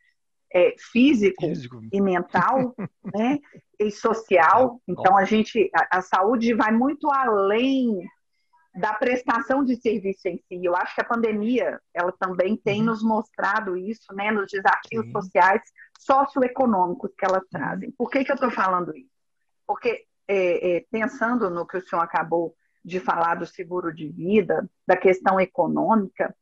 [0.53, 2.75] é, físico, físico, e mental,
[3.15, 3.39] né,
[3.79, 4.81] e social.
[4.89, 8.09] É, então a gente, a, a, saúde vai muito além
[8.75, 10.65] da prestação de serviço em si.
[10.65, 12.87] Eu acho que a pandemia, ela também tem uhum.
[12.87, 15.13] nos mostrado isso, né, nos desafios Sim.
[15.13, 15.63] sociais,
[15.99, 17.49] socioeconômicos que elas uhum.
[17.51, 17.93] trazem.
[17.93, 19.11] Por que, que eu estou falando isso?
[19.67, 24.69] Porque é, é, pensando no que o senhor acabou de falar do seguro de vida,
[24.87, 26.35] da questão econômica,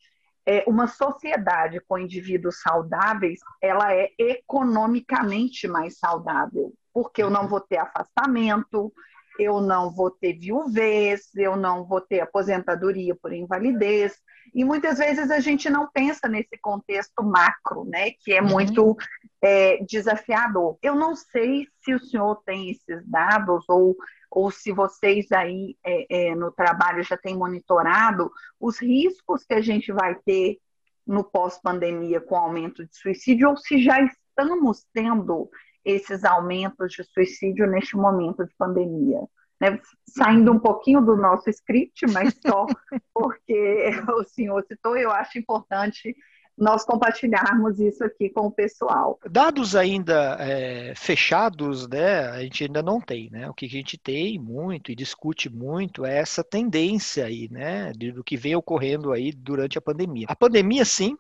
[0.44, 7.60] é, uma sociedade com indivíduos saudáveis, ela é economicamente mais saudável, porque eu não vou
[7.60, 8.92] ter afastamento,
[9.38, 14.20] eu não vou ter viuvez, eu não vou ter aposentadoria por invalidez.
[14.54, 18.48] E muitas vezes a gente não pensa nesse contexto macro, né, que é uhum.
[18.48, 18.96] muito
[19.40, 20.76] é, desafiador.
[20.82, 23.96] Eu não sei se o senhor tem esses dados ou,
[24.30, 29.60] ou se vocês aí é, é, no trabalho já têm monitorado os riscos que a
[29.60, 30.58] gente vai ter
[31.06, 35.50] no pós-pandemia com aumento de suicídio ou se já estamos tendo
[35.84, 39.20] esses aumentos de suicídio neste momento de pandemia.
[39.62, 39.78] Né?
[40.08, 42.66] Saindo um pouquinho do nosso script, mas só
[43.14, 46.16] porque o senhor citou, eu acho importante
[46.58, 49.20] nós compartilharmos isso aqui com o pessoal.
[49.30, 53.48] Dados ainda é, fechados, né, a gente ainda não tem, né?
[53.48, 58.22] O que a gente tem muito e discute muito é essa tendência aí, né, do
[58.24, 60.26] que vem ocorrendo aí durante a pandemia.
[60.28, 61.16] A pandemia, sim,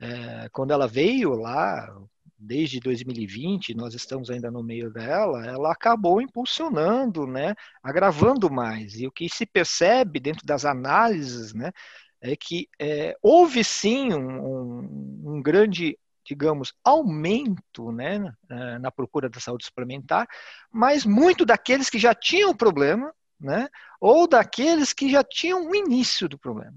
[0.00, 1.94] é, quando ela veio lá,
[2.44, 8.94] desde 2020, nós estamos ainda no meio dela, ela acabou impulsionando, né, agravando mais.
[9.00, 11.72] E o que se percebe dentro das análises, né,
[12.20, 18.32] é que é, houve sim um, um, um, grande, digamos, aumento né,
[18.80, 20.26] na procura da saúde suplementar,
[20.70, 23.68] mas muito daqueles que já tinham o problema, né,
[24.00, 26.76] ou daqueles que já tinham o início do problema.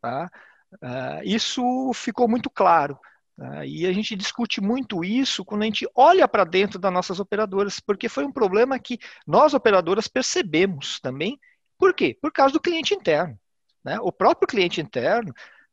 [0.00, 0.30] Tá?
[0.74, 2.98] Uh, isso ficou muito claro.
[3.36, 3.64] Tá?
[3.64, 7.80] E a gente discute muito isso quando a gente olha para dentro das nossas operadoras,
[7.80, 11.38] porque foi um problema que nós, operadoras, percebemos também.
[11.78, 12.16] Por quê?
[12.20, 13.38] Por causa do cliente interno.
[13.84, 13.98] Né?
[14.00, 15.32] O próprio cliente interno,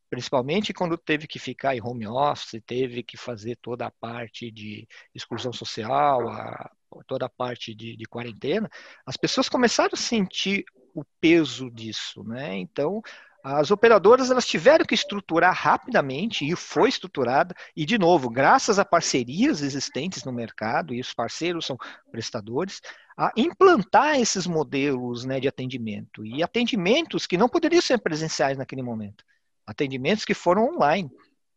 [0.10, 4.88] principalmente quando teve que ficar em home office, teve que fazer toda a parte de
[5.14, 6.72] exclusão social, a,
[7.06, 8.70] toda a parte de, de quarentena,
[9.06, 10.66] as pessoas começaram a sentir
[10.96, 12.58] o peso disso, né?
[12.58, 13.02] Então,
[13.44, 17.56] as operadoras elas tiveram que estruturar rapidamente e foi estruturada.
[17.76, 21.78] E de novo graças a parcerias existentes no mercado e os parceiros são
[22.12, 22.82] prestadores
[23.18, 26.26] a implantar esses modelos né, de atendimento.
[26.26, 29.24] E atendimentos que não poderiam ser presenciais naquele momento.
[29.66, 31.10] Atendimentos que foram online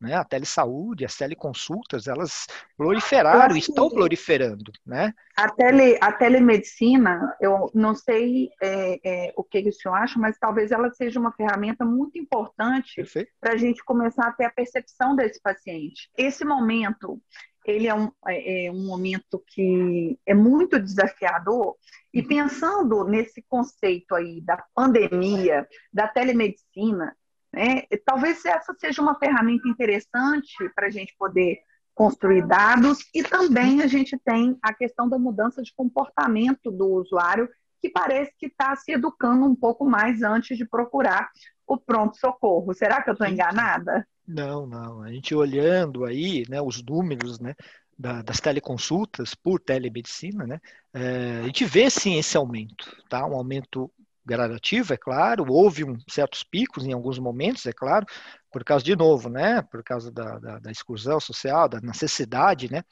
[0.02, 0.14] né?
[0.14, 5.14] A telesaúde, as teleconsultas, elas proliferaram, estão proliferando, né?
[5.36, 10.36] A, tele, a telemedicina, eu não sei é, é, o que o senhor acha, mas
[10.38, 13.04] talvez ela seja uma ferramenta muito importante
[13.40, 16.10] para a gente começar a ter a percepção desse paciente.
[16.18, 17.22] Esse momento,
[17.64, 21.76] ele é um, é, é um momento que é muito desafiador,
[22.12, 22.28] e uhum.
[22.28, 27.16] pensando nesse conceito aí da pandemia, da telemedicina,
[27.52, 27.82] né?
[28.04, 31.60] Talvez essa seja uma ferramenta interessante para a gente poder
[31.94, 37.48] construir dados e também a gente tem a questão da mudança de comportamento do usuário
[37.80, 41.28] que parece que está se educando um pouco mais antes de procurar
[41.66, 42.72] o pronto-socorro.
[42.72, 44.06] Será que eu estou enganada?
[44.26, 45.02] Não, não.
[45.02, 47.54] A gente olhando aí né, os números né,
[47.98, 50.60] da, das teleconsultas por telemedicina, né,
[50.94, 53.26] é, a gente vê sim esse aumento, tá?
[53.26, 53.92] um aumento
[54.24, 58.06] gradativo, é claro, houve um, certos picos em alguns momentos, é claro,
[58.50, 62.82] por causa, de novo, né, por causa da, da, da exclusão social, da necessidade, né,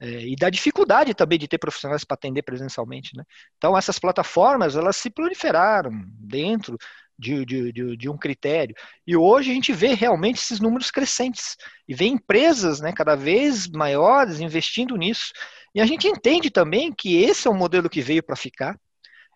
[0.00, 3.24] é, e da dificuldade também de ter profissionais para atender presencialmente, né.
[3.56, 6.78] Então, essas plataformas, elas se proliferaram dentro
[7.18, 8.74] de, de, de, de, um critério.
[9.06, 11.56] E hoje a gente vê realmente esses números crescentes.
[11.88, 15.32] E vê empresas né, cada vez maiores investindo nisso.
[15.74, 18.78] E a gente entende também que esse é um modelo que veio para ficar.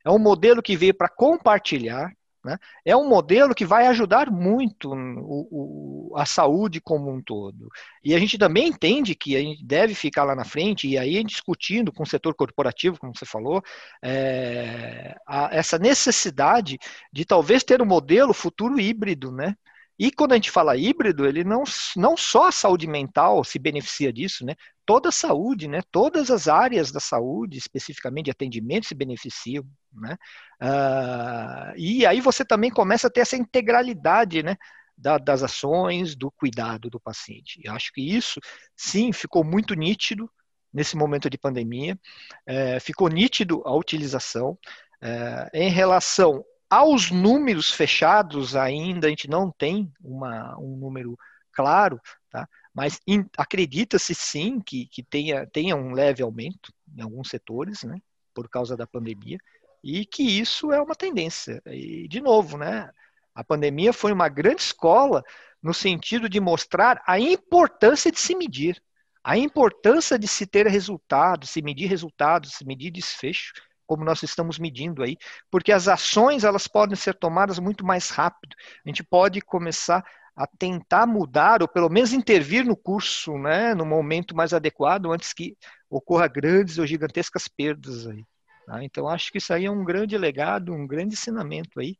[0.04, 2.12] É um modelo que veio para compartilhar,
[2.44, 2.58] né?
[2.84, 7.68] É um modelo que vai ajudar muito o, o, a saúde como um todo.
[8.02, 11.22] E a gente também entende que a gente deve ficar lá na frente, e aí
[11.22, 13.62] discutindo com o setor corporativo, como você falou,
[14.02, 16.78] é, a, essa necessidade
[17.12, 19.54] de talvez ter um modelo futuro híbrido, né?
[19.98, 21.62] E quando a gente fala híbrido, ele não,
[21.96, 24.56] não só a saúde mental se beneficia disso, né?
[24.84, 25.80] Toda a saúde, né?
[25.92, 29.64] Todas as áreas da saúde, especificamente de atendimento, se beneficiam,
[29.94, 30.16] né?
[30.60, 34.56] Uh, e aí você também começa a ter essa integralidade, né?
[34.96, 37.60] Da, das ações, do cuidado do paciente.
[37.64, 38.38] Eu acho que isso,
[38.76, 40.30] sim, ficou muito nítido
[40.72, 41.98] nesse momento de pandemia.
[42.46, 44.56] É, ficou nítido a utilização.
[45.00, 51.18] É, em relação aos números fechados ainda, a gente não tem uma, um número
[51.52, 52.48] claro, tá?
[52.74, 52.98] mas
[53.36, 58.00] acredita-se sim que, que tenha, tenha um leve aumento em alguns setores, né?
[58.32, 59.36] por causa da pandemia,
[59.82, 61.62] e que isso é uma tendência.
[61.66, 62.90] E, de novo, né?
[63.34, 65.22] a pandemia foi uma grande escola
[65.62, 68.82] no sentido de mostrar a importância de se medir,
[69.24, 73.52] a importância de se ter resultados, se medir resultados, se medir desfecho,
[73.86, 75.16] como nós estamos medindo aí,
[75.50, 78.56] porque as ações elas podem ser tomadas muito mais rápido.
[78.84, 80.04] A gente pode começar
[80.34, 85.32] a tentar mudar ou pelo menos intervir no curso, né, no momento mais adequado, antes
[85.32, 85.56] que
[85.90, 88.24] ocorra grandes ou gigantescas perdas aí.
[88.66, 88.82] Tá?
[88.84, 91.96] Então acho que isso aí é um grande legado, um grande ensinamento aí,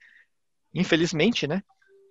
[0.74, 1.62] infelizmente, né,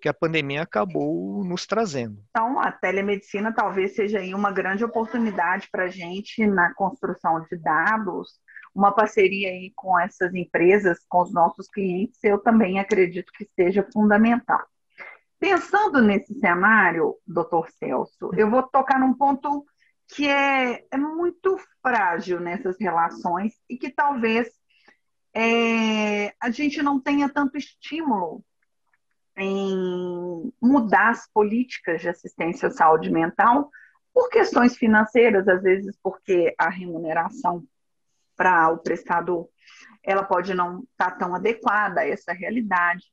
[0.02, 2.24] que a pandemia acabou nos trazendo.
[2.32, 7.58] Então, a telemedicina talvez seja aí uma grande oportunidade para a gente na construção de
[7.58, 8.40] dados,
[8.74, 13.88] uma parceria aí com essas empresas, com os nossos clientes, eu também acredito que seja
[13.94, 14.62] fundamental.
[15.40, 19.66] Pensando nesse cenário, doutor Celso, eu vou tocar num ponto
[20.12, 24.50] que é, é muito frágil nessas relações e que talvez
[25.34, 28.44] é, a gente não tenha tanto estímulo
[29.38, 33.70] em mudar as políticas de assistência à saúde mental
[34.14, 37.64] por questões financeiras, às vezes porque a remuneração
[38.36, 39.48] para o prestador,
[40.04, 43.06] ela pode não estar tá tão adequada a essa realidade.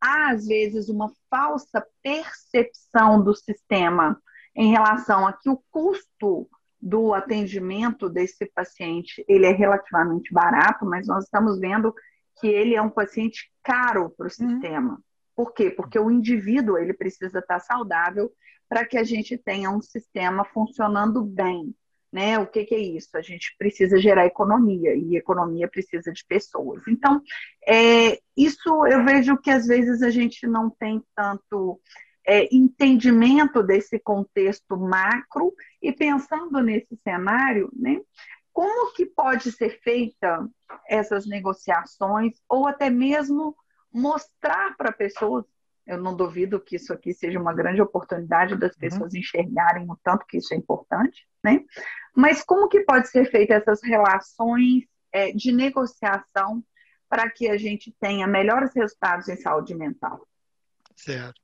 [0.00, 4.18] Há, às vezes, uma falsa percepção do sistema
[4.56, 6.48] em relação a que o custo
[6.80, 11.94] do atendimento desse paciente ele é relativamente barato, mas nós estamos vendo
[12.40, 14.50] que ele é um paciente caro para o uhum.
[14.50, 14.90] sistema.
[14.92, 14.98] Uhum.
[15.34, 15.70] Por quê?
[15.70, 18.32] Porque o indivíduo ele precisa estar saudável
[18.68, 21.74] para que a gente tenha um sistema funcionando bem.
[22.12, 22.38] Né?
[22.38, 23.10] O que, que, é isso?
[23.14, 26.82] A gente precisa gerar economia e economia precisa de pessoas.
[26.88, 27.20] Então,
[27.66, 31.80] é, isso eu vejo que às vezes a gente não tem tanto
[32.26, 38.00] é, entendimento desse contexto macro e pensando nesse cenário, né?
[38.52, 40.48] Como que pode ser feita
[40.88, 43.54] essas negociações ou até mesmo
[43.92, 45.44] mostrar para pessoas
[45.86, 48.80] eu não duvido que isso aqui seja uma grande oportunidade das uhum.
[48.80, 49.20] pessoas uhum.
[49.20, 51.64] enxergarem o tanto que isso é importante, né?
[52.14, 56.64] Mas como que pode ser feita essas relações é, de negociação
[57.08, 60.26] para que a gente tenha melhores resultados em saúde mental?
[60.96, 61.40] Certo.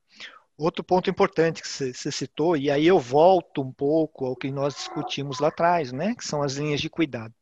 [0.57, 4.75] Outro ponto importante que você citou, e aí eu volto um pouco ao que nós
[4.75, 6.15] discutimos lá atrás, né?
[6.15, 7.33] Que são as linhas de cuidado.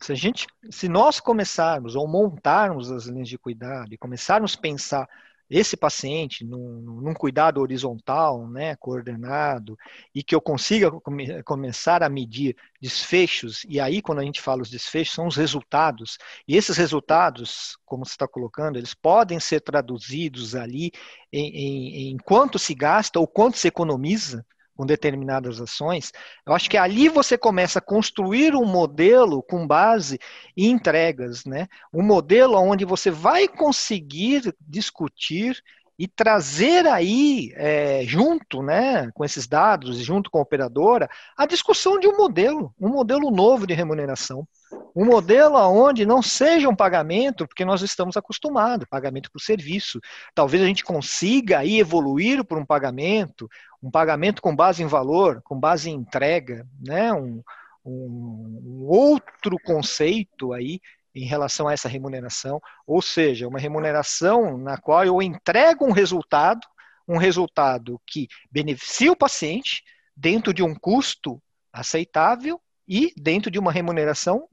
[0.00, 4.60] Se a gente, se nós começarmos ou montarmos as linhas de cuidado e começarmos a
[4.60, 5.08] pensar
[5.50, 9.76] esse paciente num, num, cuidado horizontal, né, coordenado,
[10.14, 14.62] e que eu consiga come, começar a medir desfechos, e aí quando a gente fala
[14.62, 19.60] os desfechos, são os resultados, e esses resultados, como você está colocando, eles podem ser
[19.60, 20.92] traduzidos ali
[21.32, 24.46] em, em, em quanto se gasta ou quanto se economiza,
[24.80, 26.10] com determinadas ações,
[26.46, 30.18] eu acho que ali você começa a construir um modelo com base
[30.56, 31.68] em entregas, né?
[31.92, 35.62] Um modelo onde você vai conseguir discutir
[35.98, 42.00] e trazer aí, é, junto né, com esses dados, junto com a operadora, a discussão
[42.00, 44.48] de um modelo, um modelo novo de remuneração.
[44.96, 50.00] Um modelo onde não seja um pagamento, porque nós estamos acostumados, pagamento por serviço.
[50.34, 53.48] Talvez a gente consiga aí evoluir para um pagamento,
[53.82, 57.12] um pagamento com base em valor, com base em entrega, né?
[57.12, 57.42] um,
[57.84, 60.80] um, outro conceito aí
[61.14, 66.60] em relação a essa remuneração, ou seja, uma remuneração na qual eu entrego um resultado,
[67.08, 69.82] um resultado que beneficia o paciente
[70.16, 74.48] dentro de um custo aceitável e dentro de uma remuneração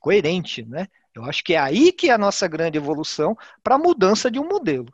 [0.00, 0.86] coerente, né?
[1.14, 4.38] Eu acho que é aí que é a nossa grande evolução para a mudança de
[4.38, 4.92] um modelo.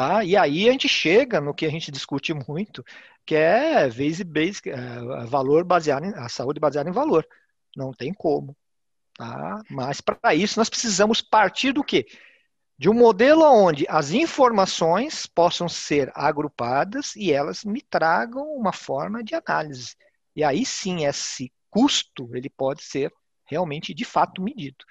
[0.00, 0.24] Tá?
[0.24, 2.82] E aí a gente chega no que a gente discute muito,
[3.26, 7.28] que é base base, é, valor baseado em, a saúde baseada em valor.
[7.76, 8.56] Não tem como.
[9.14, 9.62] Tá?
[9.68, 12.06] Mas para isso nós precisamos partir do quê?
[12.78, 19.22] De um modelo onde as informações possam ser agrupadas e elas me tragam uma forma
[19.22, 19.96] de análise.
[20.34, 23.12] E aí sim esse custo ele pode ser
[23.44, 24.82] realmente de fato medido.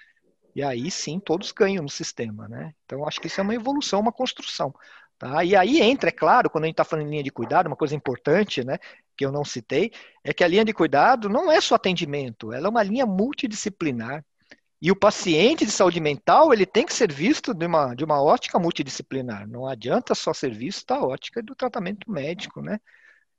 [0.54, 2.74] E aí sim todos ganham no sistema, né?
[2.84, 4.72] Então acho que isso é uma evolução, uma construção.
[5.20, 5.44] Tá?
[5.44, 7.76] E aí entra, é claro, quando a gente está falando em linha de cuidado, uma
[7.76, 8.78] coisa importante, né,
[9.14, 9.92] que eu não citei,
[10.24, 14.24] é que a linha de cuidado não é só atendimento, ela é uma linha multidisciplinar.
[14.80, 18.22] E o paciente de saúde mental, ele tem que ser visto de uma, de uma
[18.22, 19.46] ótica multidisciplinar.
[19.46, 22.80] Não adianta só ser visto da ótica do tratamento médico, né,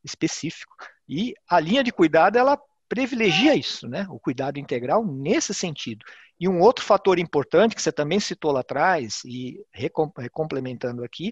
[0.03, 0.75] específico.
[1.09, 2.61] E a linha de cuidado, ela
[2.91, 6.05] privilegia isso, né, o cuidado integral nesse sentido.
[6.37, 9.63] E um outro fator importante que você também citou lá atrás, e
[10.33, 11.31] complementando aqui,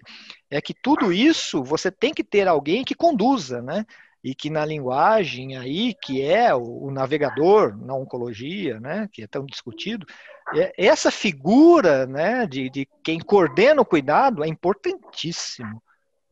[0.50, 3.84] é que tudo isso você tem que ter alguém que conduza, né?
[4.24, 9.06] E que na linguagem aí, que é o, navegador na oncologia, né?
[9.12, 10.06] Que é tão discutido,
[10.54, 12.46] é, essa figura, né?
[12.46, 15.82] De, de quem coordena o cuidado é importantíssimo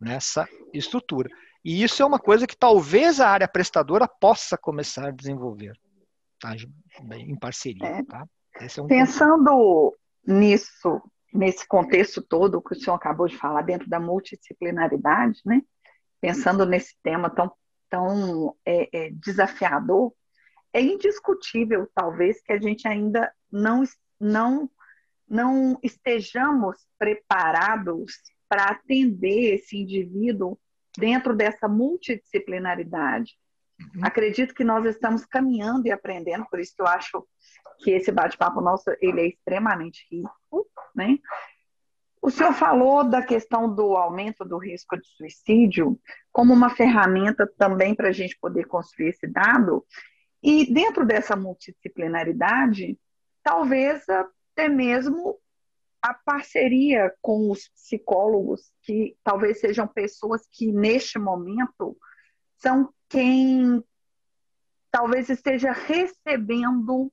[0.01, 1.29] nessa estrutura.
[1.69, 5.79] E isso é uma coisa que talvez a área prestadora possa começar a desenvolver,
[6.41, 6.57] tá?
[7.15, 8.03] em parceria, é.
[8.05, 8.27] tá?
[8.55, 9.99] É um Pensando ponto.
[10.27, 15.61] nisso, nesse contexto todo que o senhor acabou de falar, dentro da multidisciplinaridade, né?
[16.23, 17.53] pensando nesse tema tão,
[17.91, 20.15] tão é, é, desafiador,
[20.73, 23.85] é indiscutível, talvez, que a gente ainda não,
[24.19, 24.71] não,
[25.29, 28.15] não estejamos preparados
[28.49, 30.59] para atender esse indivíduo
[30.99, 33.39] dentro dessa multidisciplinaridade.
[33.81, 34.05] Uhum.
[34.05, 37.27] Acredito que nós estamos caminhando e aprendendo, por isso que eu acho
[37.79, 41.17] que esse bate-papo nosso ele é extremamente rico, né?
[42.21, 45.99] O senhor falou da questão do aumento do risco de suicídio
[46.33, 49.85] como uma ferramenta também para a gente poder construir esse dado.
[50.43, 52.99] E dentro dessa multidisciplinaridade,
[53.43, 55.39] talvez até mesmo
[56.03, 61.97] a parceria com os psicólogos, que talvez sejam pessoas que neste momento
[62.57, 63.83] são quem
[64.91, 67.13] talvez esteja recebendo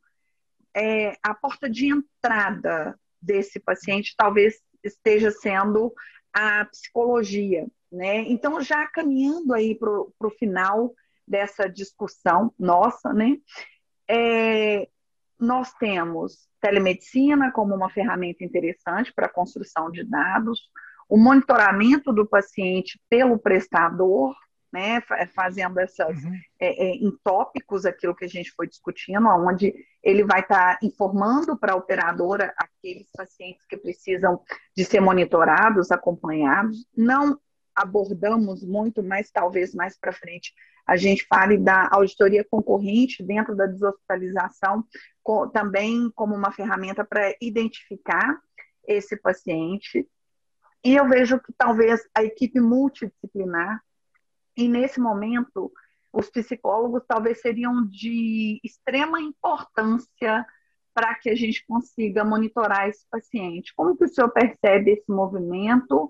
[0.76, 5.94] é, a porta de entrada desse paciente, talvez esteja sendo
[6.34, 8.18] a psicologia, né?
[8.28, 10.94] Então, já caminhando aí para o final
[11.28, 13.38] dessa discussão nossa, né?
[14.08, 14.88] É,
[15.46, 20.60] nós temos telemedicina como uma ferramenta interessante para a construção de dados,
[21.08, 24.36] o monitoramento do paciente pelo prestador,
[24.74, 25.02] né,
[25.34, 26.34] fazendo essas uhum.
[26.60, 29.74] é, é, em tópicos aquilo que a gente foi discutindo, onde
[30.04, 34.42] ele vai estar tá informando para a operadora aqueles pacientes que precisam
[34.76, 36.86] de ser monitorados, acompanhados.
[36.96, 37.40] Não
[37.76, 40.54] abordamos muito, mas talvez mais para frente
[40.88, 44.84] a gente fale da auditoria concorrente dentro da deshospitalização,
[45.24, 48.40] com, também como uma ferramenta para identificar
[48.88, 50.08] esse paciente.
[50.84, 53.82] E eu vejo que talvez a equipe multidisciplinar
[54.56, 55.72] e nesse momento,
[56.14, 60.46] os psicólogos talvez seriam de extrema importância
[60.94, 63.74] para que a gente consiga monitorar esse paciente.
[63.76, 66.10] Como que o senhor percebe esse movimento?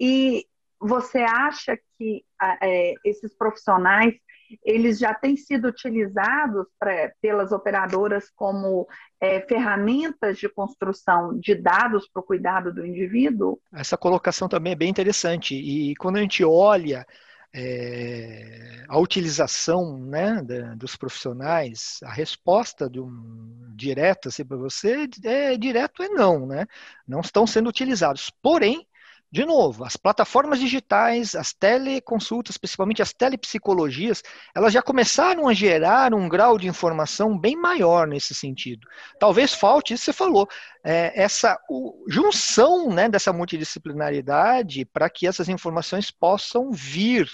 [0.00, 0.46] E
[0.82, 2.24] você acha que
[2.60, 4.14] é, esses profissionais
[4.62, 8.86] eles já têm sido utilizados pra, pelas operadoras como
[9.20, 13.58] é, ferramentas de construção de dados para o cuidado do indivíduo?
[13.72, 15.54] Essa colocação também é bem interessante.
[15.54, 17.06] E quando a gente olha
[17.54, 20.42] é, a utilização né,
[20.76, 26.66] dos profissionais, a resposta de um direto assim, para você é direto é não, né?
[27.06, 28.30] Não estão sendo utilizados.
[28.42, 28.86] Porém,
[29.32, 34.22] de novo, as plataformas digitais, as teleconsultas, principalmente as telepsicologias,
[34.54, 38.86] elas já começaram a gerar um grau de informação bem maior nesse sentido.
[39.18, 40.46] Talvez falte, isso você falou,
[40.84, 47.26] é, essa o, junção né, dessa multidisciplinaridade para que essas informações possam vir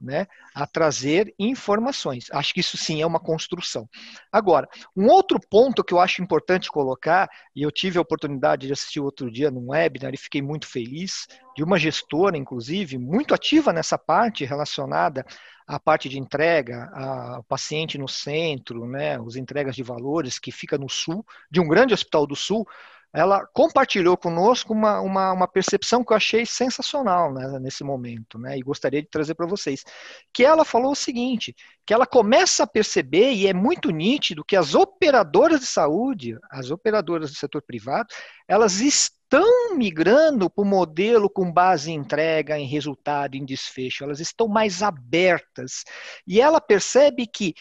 [0.00, 2.26] né, a trazer informações.
[2.32, 3.88] Acho que isso sim é uma construção.
[4.32, 8.72] Agora, um outro ponto que eu acho importante colocar, e eu tive a oportunidade de
[8.72, 13.72] assistir outro dia num webinar e fiquei muito feliz, de uma gestora, inclusive, muito ativa
[13.72, 15.24] nessa parte relacionada
[15.66, 20.78] à parte de entrega, ao paciente no centro, né, os entregas de valores, que fica
[20.78, 22.66] no sul, de um grande hospital do sul,
[23.12, 28.56] ela compartilhou conosco uma, uma, uma, percepção que eu achei sensacional né, nesse momento, né,
[28.56, 29.84] e gostaria de trazer para vocês.
[30.32, 31.54] Que ela falou o seguinte:
[31.84, 36.70] que ela começa a perceber, e é muito nítido, que as operadoras de saúde, as
[36.70, 38.08] operadoras do setor privado,
[38.46, 44.20] elas estão migrando para o modelo com base em entrega, em resultado, em desfecho, elas
[44.20, 45.84] estão mais abertas.
[46.26, 47.54] E ela percebe que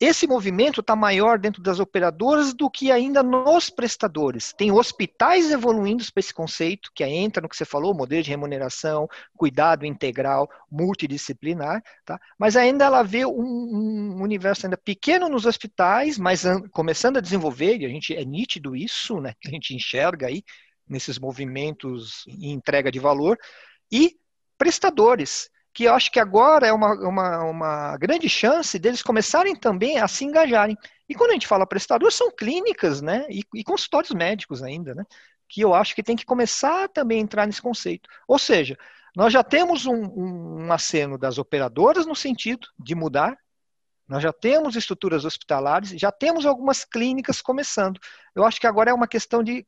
[0.00, 4.54] esse movimento está maior dentro das operadoras do que ainda nos prestadores.
[4.54, 9.06] Tem hospitais evoluindo para esse conceito, que entra no que você falou, modelo de remuneração,
[9.36, 12.18] cuidado integral, multidisciplinar, tá?
[12.38, 13.32] mas ainda ela vê um,
[14.16, 18.74] um universo ainda pequeno nos hospitais, mas começando a desenvolver, e a gente é nítido
[18.74, 20.42] isso, né, que a gente enxerga aí
[20.88, 23.38] nesses movimentos em entrega de valor,
[23.92, 24.16] e
[24.56, 30.00] prestadores que eu acho que agora é uma, uma, uma grande chance deles começarem também
[30.00, 30.76] a se engajarem.
[31.08, 33.24] E quando a gente fala prestador, são clínicas, né?
[33.30, 35.04] E, e consultórios médicos ainda, né?
[35.48, 38.10] Que eu acho que tem que começar também a entrar nesse conceito.
[38.26, 38.76] Ou seja,
[39.14, 43.38] nós já temos um, um, um aceno das operadoras no sentido de mudar,
[44.08, 48.00] nós já temos estruturas hospitalares, já temos algumas clínicas começando.
[48.34, 49.64] Eu acho que agora é uma questão de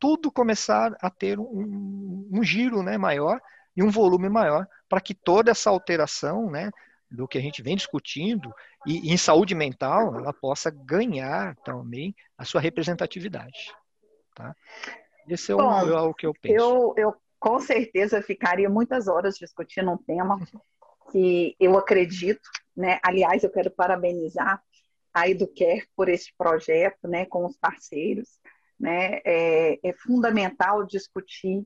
[0.00, 3.40] tudo começar a ter um, um giro né, maior
[3.76, 6.70] e um volume maior para que toda essa alteração, né,
[7.10, 8.52] do que a gente vem discutindo
[8.86, 13.72] e, em saúde mental, ela possa ganhar também a sua representatividade.
[14.34, 14.54] Tá?
[15.28, 16.56] Esse é, Bom, o, é o, que eu penso.
[16.56, 20.38] Eu, eu com certeza ficaria muitas horas discutindo um tema
[21.12, 22.98] que eu acredito, né?
[23.02, 24.62] Aliás, eu quero parabenizar
[25.12, 28.40] a Educare por esse projeto, né, com os parceiros,
[28.78, 29.20] né?
[29.24, 31.64] É, é fundamental discutir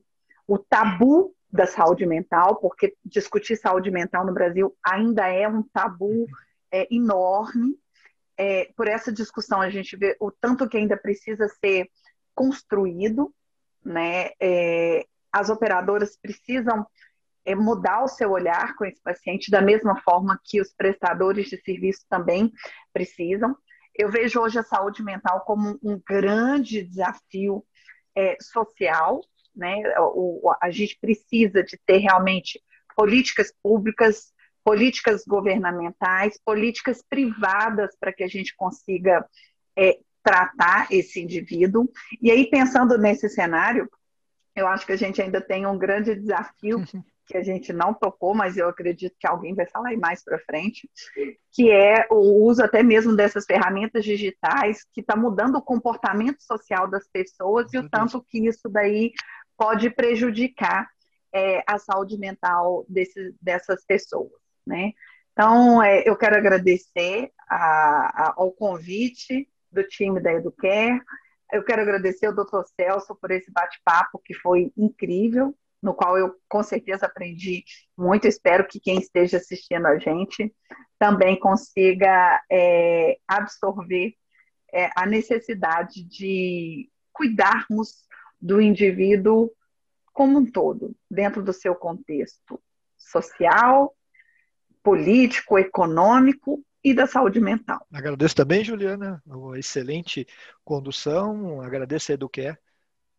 [0.49, 6.25] o tabu da saúde mental, porque discutir saúde mental no Brasil ainda é um tabu
[6.71, 7.77] é, enorme.
[8.35, 11.87] É, por essa discussão, a gente vê o tanto que ainda precisa ser
[12.33, 13.31] construído,
[13.85, 14.31] né?
[14.41, 16.83] É, as operadoras precisam
[17.45, 21.61] é, mudar o seu olhar com esse paciente, da mesma forma que os prestadores de
[21.61, 22.51] serviço também
[22.91, 23.55] precisam.
[23.93, 27.63] Eu vejo hoje a saúde mental como um grande desafio
[28.15, 29.21] é, social,
[29.59, 29.81] né?
[29.99, 32.61] O, a gente precisa de ter realmente
[32.95, 34.33] políticas públicas,
[34.63, 39.25] políticas governamentais, políticas privadas para que a gente consiga
[39.77, 41.89] é, tratar esse indivíduo.
[42.21, 43.89] E aí, pensando nesse cenário,
[44.55, 46.83] eu acho que a gente ainda tem um grande desafio
[47.29, 50.39] que a gente não tocou, mas eu acredito que alguém vai falar aí mais para
[50.39, 50.89] frente,
[51.51, 56.89] que é o uso até mesmo dessas ferramentas digitais que está mudando o comportamento social
[56.89, 59.11] das pessoas e o tanto que isso daí
[59.59, 60.89] pode prejudicar
[61.33, 64.31] é, a saúde mental desse, dessas pessoas,
[64.65, 64.93] né?
[65.33, 71.01] Então, é, eu quero agradecer a, a, ao convite do time da Educare,
[71.51, 72.63] eu quero agradecer ao Dr.
[72.75, 77.63] Celso por esse bate-papo que foi incrível, no qual eu com certeza aprendi
[77.97, 78.27] muito.
[78.27, 80.53] Espero que quem esteja assistindo a gente
[80.97, 84.13] também consiga é, absorver
[84.71, 88.08] é, a necessidade de cuidarmos
[88.41, 89.51] do indivíduo
[90.13, 92.59] como um todo, dentro do seu contexto
[92.97, 93.95] social,
[94.83, 97.85] político, econômico e da saúde mental.
[97.93, 100.27] Agradeço também, Juliana, uma excelente
[100.63, 102.59] condução, agradeço a Eduquer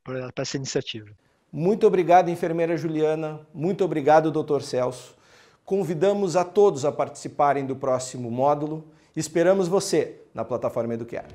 [0.03, 1.11] por essa iniciativa.
[1.53, 5.17] Muito obrigado, enfermeira Juliana, muito obrigado, doutor Celso.
[5.65, 8.91] Convidamos a todos a participarem do próximo módulo.
[9.15, 11.27] Esperamos você na plataforma Eduquer.